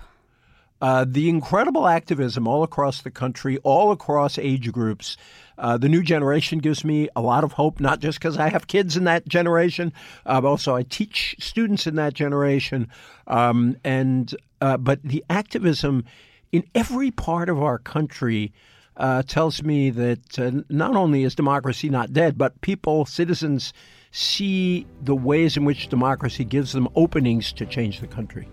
Uh, 0.80 1.06
the 1.08 1.28
incredible 1.28 1.86
activism 1.86 2.46
all 2.46 2.62
across 2.62 3.02
the 3.02 3.10
country, 3.10 3.58
all 3.58 3.92
across 3.92 4.38
age 4.38 4.70
groups. 4.72 5.16
Uh, 5.58 5.78
the 5.78 5.88
new 5.88 6.02
generation 6.02 6.58
gives 6.58 6.84
me 6.84 7.08
a 7.16 7.22
lot 7.22 7.44
of 7.44 7.52
hope, 7.52 7.80
not 7.80 7.98
just 7.98 8.18
because 8.18 8.36
I 8.36 8.50
have 8.50 8.66
kids 8.66 8.96
in 8.96 9.04
that 9.04 9.26
generation, 9.26 9.92
uh, 10.26 10.40
but 10.40 10.48
also 10.48 10.76
I 10.76 10.82
teach 10.82 11.34
students 11.38 11.86
in 11.86 11.96
that 11.96 12.12
generation. 12.12 12.88
Um, 13.26 13.76
and 13.84 14.34
uh, 14.60 14.76
but 14.76 15.02
the 15.02 15.24
activism 15.30 16.04
in 16.52 16.64
every 16.74 17.10
part 17.10 17.48
of 17.48 17.62
our 17.62 17.78
country 17.78 18.52
uh, 18.98 19.22
tells 19.22 19.62
me 19.62 19.90
that 19.90 20.38
uh, 20.38 20.62
not 20.68 20.94
only 20.94 21.22
is 21.22 21.34
democracy 21.34 21.88
not 21.88 22.12
dead, 22.12 22.36
but 22.36 22.60
people, 22.60 23.04
citizens, 23.06 23.72
see 24.10 24.86
the 25.02 25.14
ways 25.14 25.56
in 25.56 25.64
which 25.64 25.88
democracy 25.88 26.44
gives 26.44 26.72
them 26.72 26.88
openings 26.94 27.52
to 27.52 27.66
change 27.66 28.00
the 28.00 28.06
country. 28.06 28.48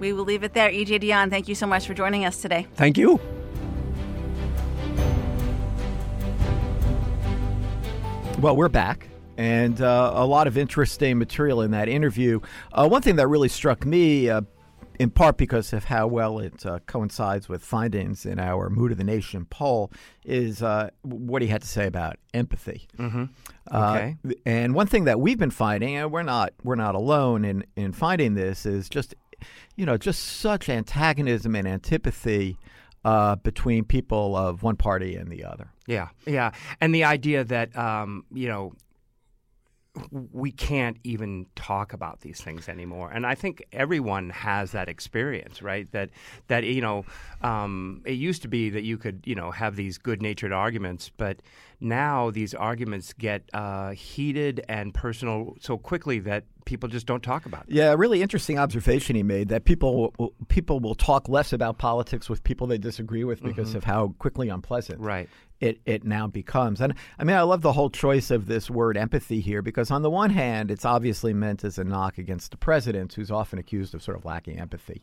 All 0.00 0.04
right, 0.04 0.08
we 0.08 0.12
will 0.14 0.24
leave 0.24 0.42
it 0.44 0.54
there. 0.54 0.70
EJ 0.70 1.02
Dionne, 1.02 1.28
thank 1.30 1.46
you 1.46 1.54
so 1.54 1.66
much 1.66 1.86
for 1.86 1.92
joining 1.94 2.24
us 2.24 2.40
today. 2.40 2.66
Thank 2.74 2.96
you. 2.96 3.20
Well, 8.40 8.56
we're 8.56 8.68
back. 8.70 9.06
And 9.36 9.80
uh, 9.80 10.12
a 10.14 10.24
lot 10.26 10.46
of 10.46 10.56
interesting 10.56 11.18
material 11.18 11.60
in 11.62 11.70
that 11.72 11.88
interview. 11.88 12.40
Uh, 12.72 12.88
one 12.88 13.02
thing 13.02 13.16
that 13.16 13.26
really 13.28 13.48
struck 13.48 13.84
me, 13.84 14.28
uh, 14.30 14.42
in 14.98 15.10
part 15.10 15.36
because 15.36 15.72
of 15.74 15.84
how 15.84 16.06
well 16.06 16.38
it 16.38 16.64
uh, 16.64 16.78
coincides 16.86 17.48
with 17.48 17.62
findings 17.62 18.24
in 18.26 18.38
our 18.38 18.68
Mood 18.70 18.92
of 18.92 18.98
the 18.98 19.04
Nation 19.04 19.46
poll, 19.46 19.90
is 20.24 20.62
uh, 20.62 20.88
what 21.02 21.42
he 21.42 21.48
had 21.48 21.60
to 21.62 21.68
say 21.68 21.86
about 21.86 22.16
empathy. 22.34 22.86
Mm-hmm. 22.98 23.24
Uh, 23.70 23.94
Okay. 23.94 24.16
and 24.46 24.74
one 24.74 24.86
thing 24.86 25.04
that 25.04 25.20
we've 25.20 25.38
been 25.38 25.50
finding, 25.50 25.96
and 25.96 26.10
we're 26.10 26.22
not 26.22 26.52
we're 26.64 26.74
not 26.76 26.94
alone 26.94 27.44
in 27.44 27.64
in 27.76 27.92
finding 27.92 28.34
this, 28.34 28.64
is 28.66 28.88
just 28.88 29.14
you 29.76 29.86
know 29.86 29.96
just 29.96 30.22
such 30.22 30.68
antagonism 30.68 31.54
and 31.54 31.66
antipathy 31.66 32.56
uh, 33.04 33.36
between 33.36 33.84
people 33.84 34.36
of 34.36 34.62
one 34.62 34.76
party 34.76 35.16
and 35.16 35.30
the 35.30 35.44
other. 35.44 35.70
Yeah, 35.86 36.08
yeah, 36.26 36.52
and 36.80 36.94
the 36.94 37.04
idea 37.04 37.44
that 37.44 37.76
um, 37.76 38.24
you 38.32 38.48
know 38.48 38.74
we 40.10 40.52
can't 40.52 40.96
even 41.04 41.46
talk 41.56 41.92
about 41.92 42.20
these 42.20 42.40
things 42.40 42.68
anymore, 42.68 43.10
and 43.10 43.26
I 43.26 43.34
think 43.34 43.64
everyone 43.72 44.30
has 44.30 44.72
that 44.72 44.88
experience, 44.88 45.62
right? 45.62 45.90
That 45.92 46.10
that 46.48 46.64
you 46.64 46.80
know, 46.80 47.04
um, 47.42 48.02
it 48.04 48.12
used 48.12 48.42
to 48.42 48.48
be 48.48 48.70
that 48.70 48.82
you 48.82 48.98
could 48.98 49.22
you 49.24 49.34
know 49.34 49.50
have 49.50 49.76
these 49.76 49.98
good-natured 49.98 50.52
arguments, 50.52 51.10
but 51.16 51.40
now 51.80 52.30
these 52.30 52.54
arguments 52.54 53.12
get 53.12 53.42
uh, 53.52 53.90
heated 53.90 54.64
and 54.68 54.92
personal 54.92 55.56
so 55.60 55.78
quickly 55.78 56.18
that 56.20 56.44
people 56.66 56.88
just 56.88 57.06
don't 57.06 57.22
talk 57.22 57.46
about. 57.46 57.64
It. 57.68 57.74
Yeah, 57.74 57.92
a 57.92 57.96
really 57.96 58.22
interesting 58.22 58.58
observation 58.58 59.16
he 59.16 59.22
made 59.22 59.48
that 59.48 59.64
people 59.64 60.12
will, 60.18 60.34
people 60.48 60.78
will 60.78 60.94
talk 60.94 61.28
less 61.28 61.52
about 61.52 61.78
politics 61.78 62.28
with 62.28 62.44
people 62.44 62.66
they 62.66 62.78
disagree 62.78 63.24
with 63.24 63.42
because 63.42 63.70
mm-hmm. 63.70 63.78
of 63.78 63.84
how 63.84 64.14
quickly 64.18 64.48
unpleasant 64.48 65.00
right. 65.00 65.28
It 65.60 65.80
it 65.84 66.04
now 66.04 66.26
becomes. 66.26 66.80
And 66.80 66.94
I 67.18 67.24
mean, 67.24 67.36
I 67.36 67.42
love 67.42 67.62
the 67.62 67.72
whole 67.72 67.90
choice 67.90 68.30
of 68.30 68.46
this 68.46 68.70
word 68.70 68.96
empathy 68.96 69.40
here 69.40 69.62
because 69.62 69.90
on 69.90 70.02
the 70.02 70.10
one 70.10 70.30
hand, 70.30 70.70
it's 70.70 70.84
obviously 70.84 71.32
meant 71.32 71.64
as 71.64 71.78
a 71.78 71.84
knock 71.84 72.18
against 72.18 72.50
the 72.50 72.56
president, 72.56 73.14
who's 73.14 73.30
often 73.30 73.58
accused 73.58 73.94
of 73.94 74.02
sort 74.02 74.16
of 74.16 74.24
lacking 74.24 74.58
empathy, 74.58 75.02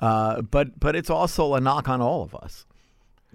uh, 0.00 0.42
but 0.42 0.78
but 0.78 0.96
it's 0.96 1.10
also 1.10 1.54
a 1.54 1.60
knock 1.60 1.88
on 1.88 2.00
all 2.00 2.22
of 2.22 2.34
us 2.34 2.66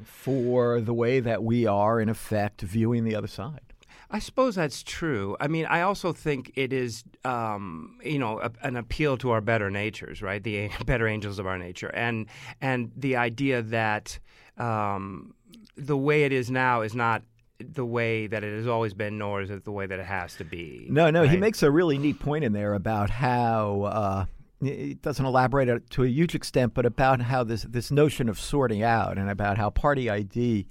for 0.04 0.80
the 0.80 0.94
way 0.94 1.20
that 1.20 1.44
we 1.44 1.66
are 1.66 2.00
in 2.00 2.10
effect 2.10 2.62
viewing 2.62 3.04
the 3.04 3.16
other 3.16 3.28
side. 3.28 3.62
I 4.10 4.20
suppose 4.20 4.56
that's 4.56 4.84
true. 4.84 5.36
I 5.40 5.48
mean, 5.48 5.66
I 5.66 5.82
also 5.82 6.14
think 6.14 6.54
it 6.56 6.72
is, 6.72 7.04
um, 7.26 7.98
you 8.02 8.20
know, 8.20 8.40
a, 8.40 8.52
an 8.64 8.78
appeal 8.78 9.18
to 9.18 9.32
our 9.32 9.42
better 9.42 9.70
natures, 9.70 10.22
right? 10.22 10.42
The 10.42 10.70
better 10.86 11.08
angels 11.08 11.40
of 11.40 11.48
our 11.48 11.58
nature, 11.58 11.92
and 11.94 12.28
and 12.62 12.92
the 12.96 13.18
idea 13.18 13.62
that 13.64 14.20
um, 14.58 15.34
the 15.78 15.98
way 15.98 16.24
it 16.24 16.34
is 16.34 16.50
now 16.50 16.82
is 16.82 16.96
not 16.96 17.24
the 17.60 17.86
way 17.86 18.28
that 18.28 18.44
it 18.44 18.56
has 18.56 18.68
always 18.68 18.94
been, 18.94 19.18
nor 19.18 19.42
is 19.42 19.50
it 19.50 19.64
the 19.64 19.72
way 19.72 19.86
that 19.86 20.00
it 20.00 20.06
has 20.06 20.36
to 20.36 20.44
be. 20.44 20.88
No, 20.90 21.10
no, 21.10 21.22
right? 21.22 21.30
he 21.30 21.38
makes 21.38 21.64
a 21.64 21.72
really 21.72 21.98
neat 21.98 22.20
point 22.20 22.44
in 22.44 22.54
there 22.54 22.74
about 22.74 23.10
how. 23.10 23.82
Uh, 23.84 24.26
it 24.60 25.04
doesn't 25.04 25.24
elaborate 25.24 25.88
to 25.92 26.04
a 26.04 26.08
huge 26.08 26.34
extent, 26.34 26.74
but 26.74 26.84
about 26.84 27.22
how 27.22 27.44
this 27.44 27.62
this 27.70 27.92
notion 27.92 28.28
of 28.28 28.40
sorting 28.40 28.82
out 28.82 29.20
and 29.20 29.30
about 29.30 29.56
how 29.56 29.70
party 29.70 30.10
ID 30.10 30.66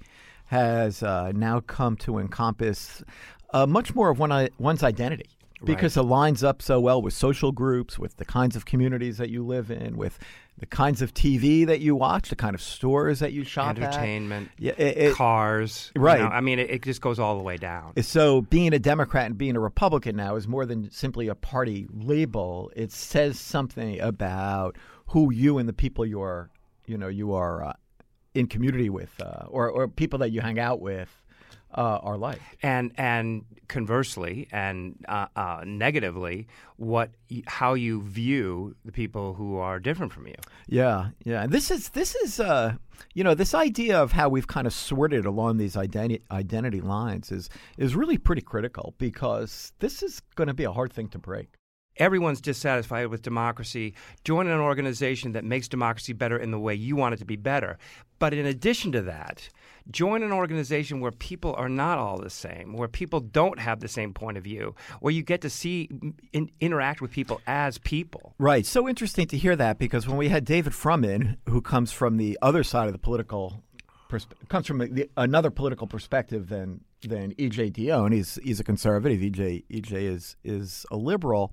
has 0.47 1.03
uh, 1.03 1.31
now 1.33 1.61
come 1.61 1.95
to 1.95 2.17
encompass 2.17 3.01
uh, 3.53 3.65
much 3.65 3.95
more 3.95 4.09
of 4.09 4.19
one, 4.19 4.49
one's 4.57 4.83
identity 4.83 5.36
because 5.63 5.97
right. 5.97 6.03
it 6.03 6.07
lines 6.07 6.43
up 6.43 6.61
so 6.61 6.79
well 6.79 7.01
with 7.01 7.13
social 7.13 7.51
groups, 7.51 7.97
with 7.97 8.17
the 8.17 8.25
kinds 8.25 8.55
of 8.55 8.65
communities 8.65 9.17
that 9.17 9.29
you 9.29 9.45
live 9.45 9.71
in, 9.71 9.97
with 9.97 10.19
the 10.59 10.65
kinds 10.65 11.01
of 11.01 11.13
TV 11.13 11.65
that 11.65 11.81
you 11.81 11.95
watch, 11.95 12.29
the 12.29 12.35
kind 12.35 12.55
of 12.55 12.61
stores 12.61 13.19
that 13.19 13.31
you 13.33 13.43
shop 13.43 13.77
entertainment, 13.77 14.49
at. 14.57 14.59
Yeah, 14.59 14.73
it, 14.77 14.97
it, 14.97 15.15
cars. 15.15 15.91
Right. 15.95 16.19
You 16.19 16.25
know, 16.25 16.29
I 16.29 16.41
mean, 16.41 16.59
it, 16.59 16.69
it, 16.69 16.81
just 16.81 17.01
goes 17.01 17.19
all 17.19 17.37
the 17.37 17.43
way 17.43 17.57
down. 17.57 17.93
So 18.01 18.41
being 18.41 18.73
a 18.73 18.79
Democrat 18.79 19.27
and 19.27 19.37
being 19.37 19.55
a 19.55 19.59
Republican 19.59 20.15
now 20.15 20.35
is 20.35 20.47
more 20.47 20.65
than 20.65 20.89
simply 20.89 21.27
a 21.27 21.35
party 21.35 21.87
label. 21.93 22.71
It 22.75 22.91
says 22.91 23.39
something 23.39 23.99
about 23.99 24.77
who 25.07 25.31
you 25.31 25.57
and 25.57 25.69
the 25.69 25.73
people 25.73 26.05
you 26.05 26.21
are, 26.21 26.49
you 26.85 26.97
know, 26.97 27.07
you 27.07 27.33
are 27.33 27.63
uh, 27.63 27.73
in 28.33 28.47
community 28.47 28.89
with, 28.89 29.13
uh, 29.21 29.45
or 29.47 29.69
or 29.69 29.87
people 29.87 30.19
that 30.19 30.31
you 30.31 30.41
hang 30.41 30.59
out 30.59 30.81
with 30.81 31.23
uh, 31.73 31.99
are 32.01 32.17
like. 32.17 32.41
And 32.61 32.91
and 32.97 33.45
conversely, 33.67 34.47
and 34.51 35.03
uh, 35.07 35.27
uh, 35.35 35.63
negatively, 35.65 36.47
what 36.77 37.11
how 37.45 37.73
you 37.73 38.01
view 38.01 38.75
the 38.85 38.91
people 38.91 39.33
who 39.33 39.57
are 39.57 39.79
different 39.79 40.13
from 40.13 40.27
you. 40.27 40.35
Yeah, 40.67 41.09
yeah. 41.23 41.43
And 41.43 41.51
this 41.51 41.71
is 41.71 41.89
this 41.89 42.15
is 42.15 42.39
uh, 42.39 42.75
you 43.13 43.23
know 43.23 43.33
this 43.33 43.53
idea 43.53 44.01
of 44.01 44.11
how 44.11 44.29
we've 44.29 44.47
kind 44.47 44.67
of 44.67 44.73
sorted 44.73 45.25
along 45.25 45.57
these 45.57 45.75
identity 45.77 46.23
identity 46.31 46.81
lines 46.81 47.31
is 47.31 47.49
is 47.77 47.95
really 47.95 48.17
pretty 48.17 48.41
critical 48.41 48.93
because 48.97 49.73
this 49.79 50.01
is 50.01 50.21
going 50.35 50.47
to 50.47 50.53
be 50.53 50.63
a 50.63 50.71
hard 50.71 50.93
thing 50.93 51.07
to 51.09 51.19
break 51.19 51.56
everyone's 51.99 52.41
dissatisfied 52.41 53.07
with 53.07 53.21
democracy, 53.21 53.93
join 54.23 54.47
an 54.47 54.59
organization 54.59 55.33
that 55.33 55.43
makes 55.43 55.67
democracy 55.67 56.13
better 56.13 56.37
in 56.37 56.51
the 56.51 56.59
way 56.59 56.73
you 56.73 56.95
want 56.95 57.13
it 57.13 57.17
to 57.17 57.25
be 57.25 57.35
better. 57.35 57.77
But 58.19 58.33
in 58.33 58.45
addition 58.45 58.91
to 58.93 59.01
that, 59.03 59.47
join 59.91 60.23
an 60.23 60.31
organization 60.31 60.99
where 60.99 61.11
people 61.11 61.53
are 61.55 61.69
not 61.69 61.97
all 61.97 62.19
the 62.19 62.29
same, 62.29 62.73
where 62.73 62.87
people 62.87 63.19
don't 63.19 63.59
have 63.59 63.79
the 63.79 63.87
same 63.87 64.13
point 64.13 64.37
of 64.37 64.43
view, 64.43 64.75
where 64.99 65.13
you 65.13 65.23
get 65.23 65.41
to 65.41 65.49
see 65.49 65.89
in, 66.33 66.49
interact 66.59 67.01
with 67.01 67.11
people 67.11 67.41
as 67.45 67.77
people. 67.77 68.33
Right. 68.39 68.65
So 68.65 68.87
interesting 68.87 69.27
to 69.27 69.37
hear 69.37 69.55
that 69.55 69.77
because 69.77 70.07
when 70.07 70.17
we 70.17 70.29
had 70.29 70.45
David 70.45 70.73
Frumman, 70.73 71.37
who 71.47 71.61
comes 71.61 71.91
from 71.91 72.17
the 72.17 72.37
other 72.41 72.63
side 72.63 72.87
of 72.87 72.93
the 72.93 72.99
political 72.99 73.63
Perspe- 74.09 74.47
comes 74.47 74.65
from 74.65 74.79
the, 74.79 75.09
another 75.17 75.51
political 75.51 75.85
perspective 75.85 76.47
than 76.47 76.81
than 77.01 77.33
EJ 77.35 77.73
Dionne. 77.73 78.13
He's 78.13 78.39
he's 78.41 78.59
a 78.59 78.63
conservative. 78.63 79.19
EJ 79.19 79.65
EJ 79.69 79.91
is 79.91 80.37
is 80.45 80.85
a 80.89 80.95
liberal 80.95 81.51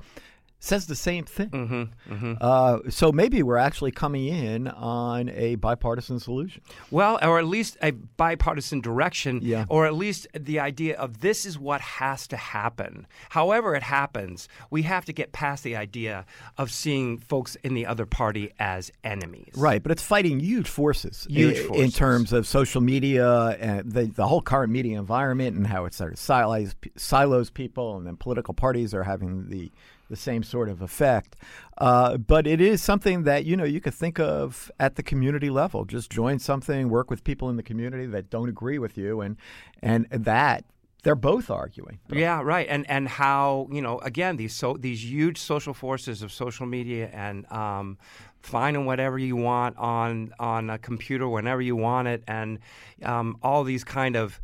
says 0.64 0.86
the 0.86 0.96
same 0.96 1.24
thing. 1.24 1.50
Mm-hmm, 1.50 2.14
mm-hmm. 2.14 2.34
Uh, 2.40 2.78
so 2.88 3.12
maybe 3.12 3.42
we're 3.42 3.58
actually 3.58 3.90
coming 3.90 4.26
in 4.26 4.68
on 4.68 5.28
a 5.28 5.56
bipartisan 5.56 6.18
solution. 6.18 6.62
Well, 6.90 7.18
or 7.22 7.38
at 7.38 7.46
least 7.46 7.76
a 7.82 7.90
bipartisan 7.90 8.80
direction, 8.80 9.40
yeah. 9.42 9.66
or 9.68 9.86
at 9.86 9.94
least 9.94 10.26
the 10.32 10.60
idea 10.60 10.96
of 10.96 11.20
this 11.20 11.44
is 11.44 11.58
what 11.58 11.80
has 11.80 12.26
to 12.28 12.36
happen. 12.36 13.06
However, 13.30 13.74
it 13.74 13.82
happens, 13.82 14.48
we 14.70 14.82
have 14.82 15.04
to 15.04 15.12
get 15.12 15.32
past 15.32 15.64
the 15.64 15.76
idea 15.76 16.24
of 16.56 16.70
seeing 16.70 17.18
folks 17.18 17.56
in 17.56 17.74
the 17.74 17.84
other 17.86 18.06
party 18.06 18.52
as 18.58 18.90
enemies. 19.02 19.52
Right, 19.56 19.82
but 19.82 19.92
it's 19.92 20.02
fighting 20.02 20.40
huge 20.40 20.68
forces. 20.68 21.26
Huge 21.28 21.58
in, 21.58 21.66
forces. 21.66 21.84
in 21.84 21.90
terms 21.90 22.32
of 22.32 22.46
social 22.46 22.80
media 22.80 23.48
and 23.60 23.92
the, 23.92 24.04
the 24.06 24.26
whole 24.26 24.40
current 24.40 24.72
media 24.72 24.98
environment 24.98 25.56
and 25.56 25.66
how 25.66 25.84
it 25.84 25.92
sort 25.92 26.12
of 26.12 26.18
silos, 26.18 26.74
silos 26.96 27.50
people, 27.50 27.96
and 27.96 28.06
then 28.06 28.16
political 28.16 28.54
parties 28.54 28.94
are 28.94 29.04
having 29.04 29.48
the 29.48 29.70
the 30.08 30.16
same 30.16 30.42
sort 30.42 30.68
of 30.68 30.82
effect. 30.82 31.36
Uh, 31.78 32.16
but 32.16 32.46
it 32.46 32.60
is 32.60 32.82
something 32.82 33.24
that 33.24 33.44
you 33.44 33.56
know 33.56 33.64
you 33.64 33.80
could 33.80 33.94
think 33.94 34.18
of 34.18 34.70
at 34.78 34.96
the 34.96 35.02
community 35.02 35.50
level. 35.50 35.84
Just 35.84 36.10
join 36.10 36.38
something, 36.38 36.88
work 36.88 37.10
with 37.10 37.24
people 37.24 37.48
in 37.50 37.56
the 37.56 37.62
community 37.62 38.06
that 38.06 38.30
don't 38.30 38.48
agree 38.48 38.78
with 38.78 38.96
you, 38.96 39.20
and 39.20 39.36
and 39.82 40.06
that 40.10 40.64
they're 41.04 41.14
both 41.14 41.50
arguing. 41.50 42.00
Yeah, 42.10 42.42
right. 42.42 42.66
And 42.68 42.88
and 42.90 43.08
how 43.08 43.68
you 43.70 43.82
know 43.82 43.98
again 44.00 44.36
these 44.36 44.54
so 44.54 44.76
these 44.78 45.04
huge 45.04 45.38
social 45.38 45.74
forces 45.74 46.22
of 46.22 46.32
social 46.32 46.66
media 46.66 47.10
and 47.12 47.50
um, 47.52 47.98
finding 48.40 48.86
whatever 48.86 49.18
you 49.18 49.36
want 49.36 49.76
on 49.76 50.32
on 50.38 50.70
a 50.70 50.78
computer 50.78 51.28
whenever 51.28 51.62
you 51.62 51.76
want 51.76 52.08
it, 52.08 52.24
and 52.26 52.58
um, 53.02 53.36
all 53.42 53.64
these 53.64 53.84
kind 53.84 54.16
of 54.16 54.40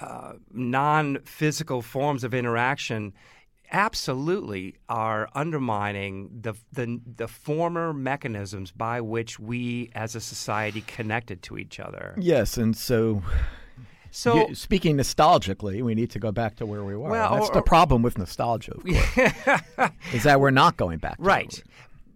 uh, 0.00 0.34
non 0.52 1.18
physical 1.24 1.82
forms 1.82 2.24
of 2.24 2.32
interaction 2.32 3.12
absolutely 3.74 4.76
are 4.88 5.28
undermining 5.34 6.30
the, 6.40 6.54
the, 6.72 7.00
the 7.16 7.26
former 7.26 7.92
mechanisms 7.92 8.70
by 8.70 9.00
which 9.00 9.40
we 9.40 9.90
as 9.96 10.14
a 10.14 10.20
society 10.20 10.82
connected 10.82 11.42
to 11.42 11.58
each 11.58 11.80
other. 11.80 12.14
Yes, 12.16 12.56
and 12.56 12.76
so 12.76 13.20
so 14.12 14.52
speaking 14.52 14.96
nostalgically, 14.96 15.82
we 15.82 15.96
need 15.96 16.10
to 16.10 16.20
go 16.20 16.30
back 16.30 16.54
to 16.56 16.66
where 16.66 16.84
we 16.84 16.94
were. 16.94 17.10
Well, 17.10 17.34
That's 17.34 17.48
or, 17.48 17.54
the 17.54 17.62
problem 17.62 18.02
with 18.02 18.16
nostalgia, 18.16 18.74
of 18.74 18.84
course, 18.84 19.90
is 20.12 20.22
that 20.22 20.38
we're 20.38 20.52
not 20.52 20.76
going 20.76 20.98
back. 20.98 21.16
right. 21.18 21.62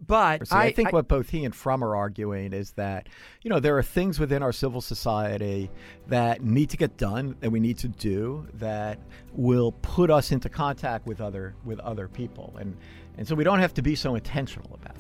But 0.07 0.53
I, 0.53 0.67
I, 0.67 0.73
think 0.73 0.89
I, 0.89 0.91
what 0.93 1.09
both 1.09 1.29
he 1.29 1.45
and 1.45 1.55
Frum 1.55 1.83
are 1.83 1.97
arguing 1.97 2.53
is 2.53 2.71
that 2.73 3.09
you 3.43 3.51
know 3.51 3.61
there 3.61 3.77
are 3.77 3.83
things 3.83 4.21
within 4.21 4.43
our 4.43 4.53
civil 4.53 4.81
society 4.81 5.71
that 6.07 6.43
need 6.43 6.71
to 6.71 6.77
get 6.77 6.97
done 6.97 7.37
that 7.41 7.51
we 7.51 7.61
need 7.61 7.79
to 7.79 7.89
do 7.89 8.47
that 8.55 8.99
will 9.33 9.73
put 9.73 10.11
us 10.11 10.31
into 10.31 10.49
contact 10.49 11.07
with 11.07 11.21
other 11.21 11.55
with 11.65 11.81
other 11.81 12.09
people, 12.09 12.55
and 12.59 12.77
and 13.17 13.27
so 13.27 13.35
we 13.35 13.45
don't 13.45 13.59
have 13.59 13.75
to 13.75 13.83
be 13.83 13.95
so 13.95 14.15
intentional 14.15 14.79
about 14.81 14.97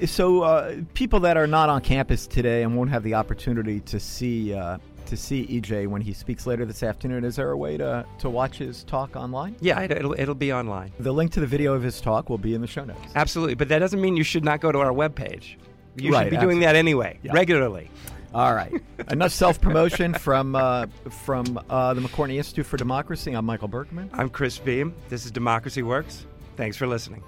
it. 0.00 0.08
So 0.08 0.42
uh, 0.42 0.76
people 0.94 1.20
that 1.20 1.36
are 1.36 1.46
not 1.46 1.68
on 1.68 1.80
campus 1.80 2.26
today 2.26 2.62
and 2.62 2.76
won't 2.76 2.90
have 2.90 3.04
the 3.04 3.14
opportunity 3.14 3.80
to 3.80 4.00
see 4.00 4.52
uh, 4.52 4.78
to 5.06 5.16
see 5.16 5.46
EJ 5.46 5.86
when 5.86 6.02
he 6.02 6.12
speaks 6.12 6.46
later 6.46 6.64
this 6.64 6.82
afternoon. 6.82 7.24
Is 7.24 7.36
there 7.36 7.50
a 7.50 7.56
way 7.56 7.76
to, 7.76 8.04
to 8.18 8.30
watch 8.30 8.58
his 8.58 8.84
talk 8.84 9.16
online? 9.16 9.56
Yeah, 9.60 9.80
it'll, 9.80 10.14
it'll 10.18 10.34
be 10.34 10.52
online. 10.52 10.92
The 10.98 11.12
link 11.12 11.32
to 11.32 11.40
the 11.40 11.46
video 11.46 11.74
of 11.74 11.82
his 11.82 12.00
talk 12.00 12.30
will 12.30 12.38
be 12.38 12.54
in 12.54 12.60
the 12.60 12.66
show 12.66 12.84
notes. 12.84 13.00
Absolutely, 13.14 13.54
but 13.54 13.68
that 13.68 13.78
doesn't 13.80 14.00
mean 14.00 14.16
you 14.16 14.24
should 14.24 14.44
not 14.44 14.60
go 14.60 14.72
to 14.72 14.78
our 14.78 14.92
webpage. 14.92 15.56
You 15.96 16.12
right, 16.12 16.24
should 16.24 16.30
be 16.30 16.36
absolutely. 16.36 16.40
doing 16.40 16.60
that 16.60 16.76
anyway, 16.76 17.18
yeah. 17.22 17.32
regularly. 17.32 17.90
All 18.34 18.52
right. 18.52 18.82
Enough 19.10 19.30
self 19.30 19.60
promotion 19.60 20.12
from 20.12 20.56
uh, 20.56 20.86
from 21.08 21.58
uh, 21.70 21.94
the 21.94 22.00
McCourtney 22.00 22.34
Institute 22.34 22.66
for 22.66 22.76
Democracy. 22.76 23.32
I'm 23.32 23.44
Michael 23.44 23.68
Berkman. 23.68 24.10
I'm 24.12 24.28
Chris 24.28 24.58
Beem. 24.58 24.92
This 25.08 25.24
is 25.24 25.30
Democracy 25.30 25.82
Works. 25.82 26.26
Thanks 26.56 26.76
for 26.76 26.88
listening. 26.88 27.22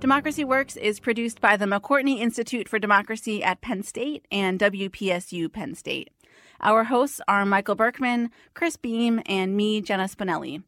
Democracy 0.00 0.44
Works 0.44 0.76
is 0.76 1.00
produced 1.00 1.40
by 1.40 1.56
the 1.56 1.64
McCourtney 1.64 2.20
Institute 2.20 2.68
for 2.68 2.78
Democracy 2.78 3.42
at 3.42 3.60
Penn 3.60 3.82
State 3.82 4.24
and 4.30 4.60
WPSU 4.60 5.52
Penn 5.52 5.74
State. 5.74 6.10
Our 6.60 6.84
hosts 6.84 7.20
are 7.26 7.44
Michael 7.44 7.74
Berkman, 7.74 8.30
Chris 8.54 8.76
Beem, 8.76 9.20
and 9.26 9.56
me, 9.56 9.80
Jenna 9.80 10.04
Spinelli. 10.04 10.62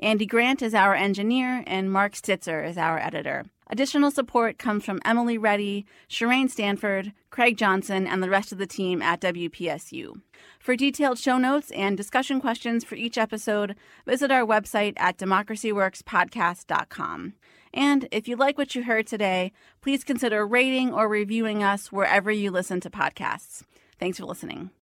Andy 0.00 0.26
Grant 0.26 0.60
is 0.60 0.74
our 0.74 0.94
engineer, 0.94 1.64
and 1.66 1.90
Mark 1.90 2.12
Stitzer 2.12 2.62
is 2.62 2.76
our 2.76 2.98
editor. 2.98 3.46
Additional 3.70 4.10
support 4.10 4.58
comes 4.58 4.84
from 4.84 5.00
Emily 5.02 5.38
Reddy, 5.38 5.86
Shireen 6.10 6.50
Stanford, 6.50 7.14
Craig 7.30 7.56
Johnson, 7.56 8.06
and 8.06 8.22
the 8.22 8.28
rest 8.28 8.52
of 8.52 8.58
the 8.58 8.66
team 8.66 9.00
at 9.00 9.22
WPSU. 9.22 10.20
For 10.60 10.76
detailed 10.76 11.18
show 11.18 11.38
notes 11.38 11.70
and 11.70 11.96
discussion 11.96 12.38
questions 12.38 12.84
for 12.84 12.96
each 12.96 13.16
episode, 13.16 13.76
visit 14.04 14.30
our 14.30 14.44
website 14.44 14.92
at 14.98 15.16
democracyworkspodcast.com. 15.16 17.32
And 17.74 18.08
if 18.12 18.28
you 18.28 18.36
like 18.36 18.56
what 18.56 18.76
you 18.76 18.84
heard 18.84 19.06
today, 19.06 19.52
please 19.82 20.04
consider 20.04 20.46
rating 20.46 20.94
or 20.94 21.08
reviewing 21.08 21.62
us 21.62 21.90
wherever 21.90 22.30
you 22.30 22.52
listen 22.52 22.80
to 22.80 22.88
podcasts. 22.88 23.64
Thanks 23.98 24.18
for 24.18 24.26
listening. 24.26 24.70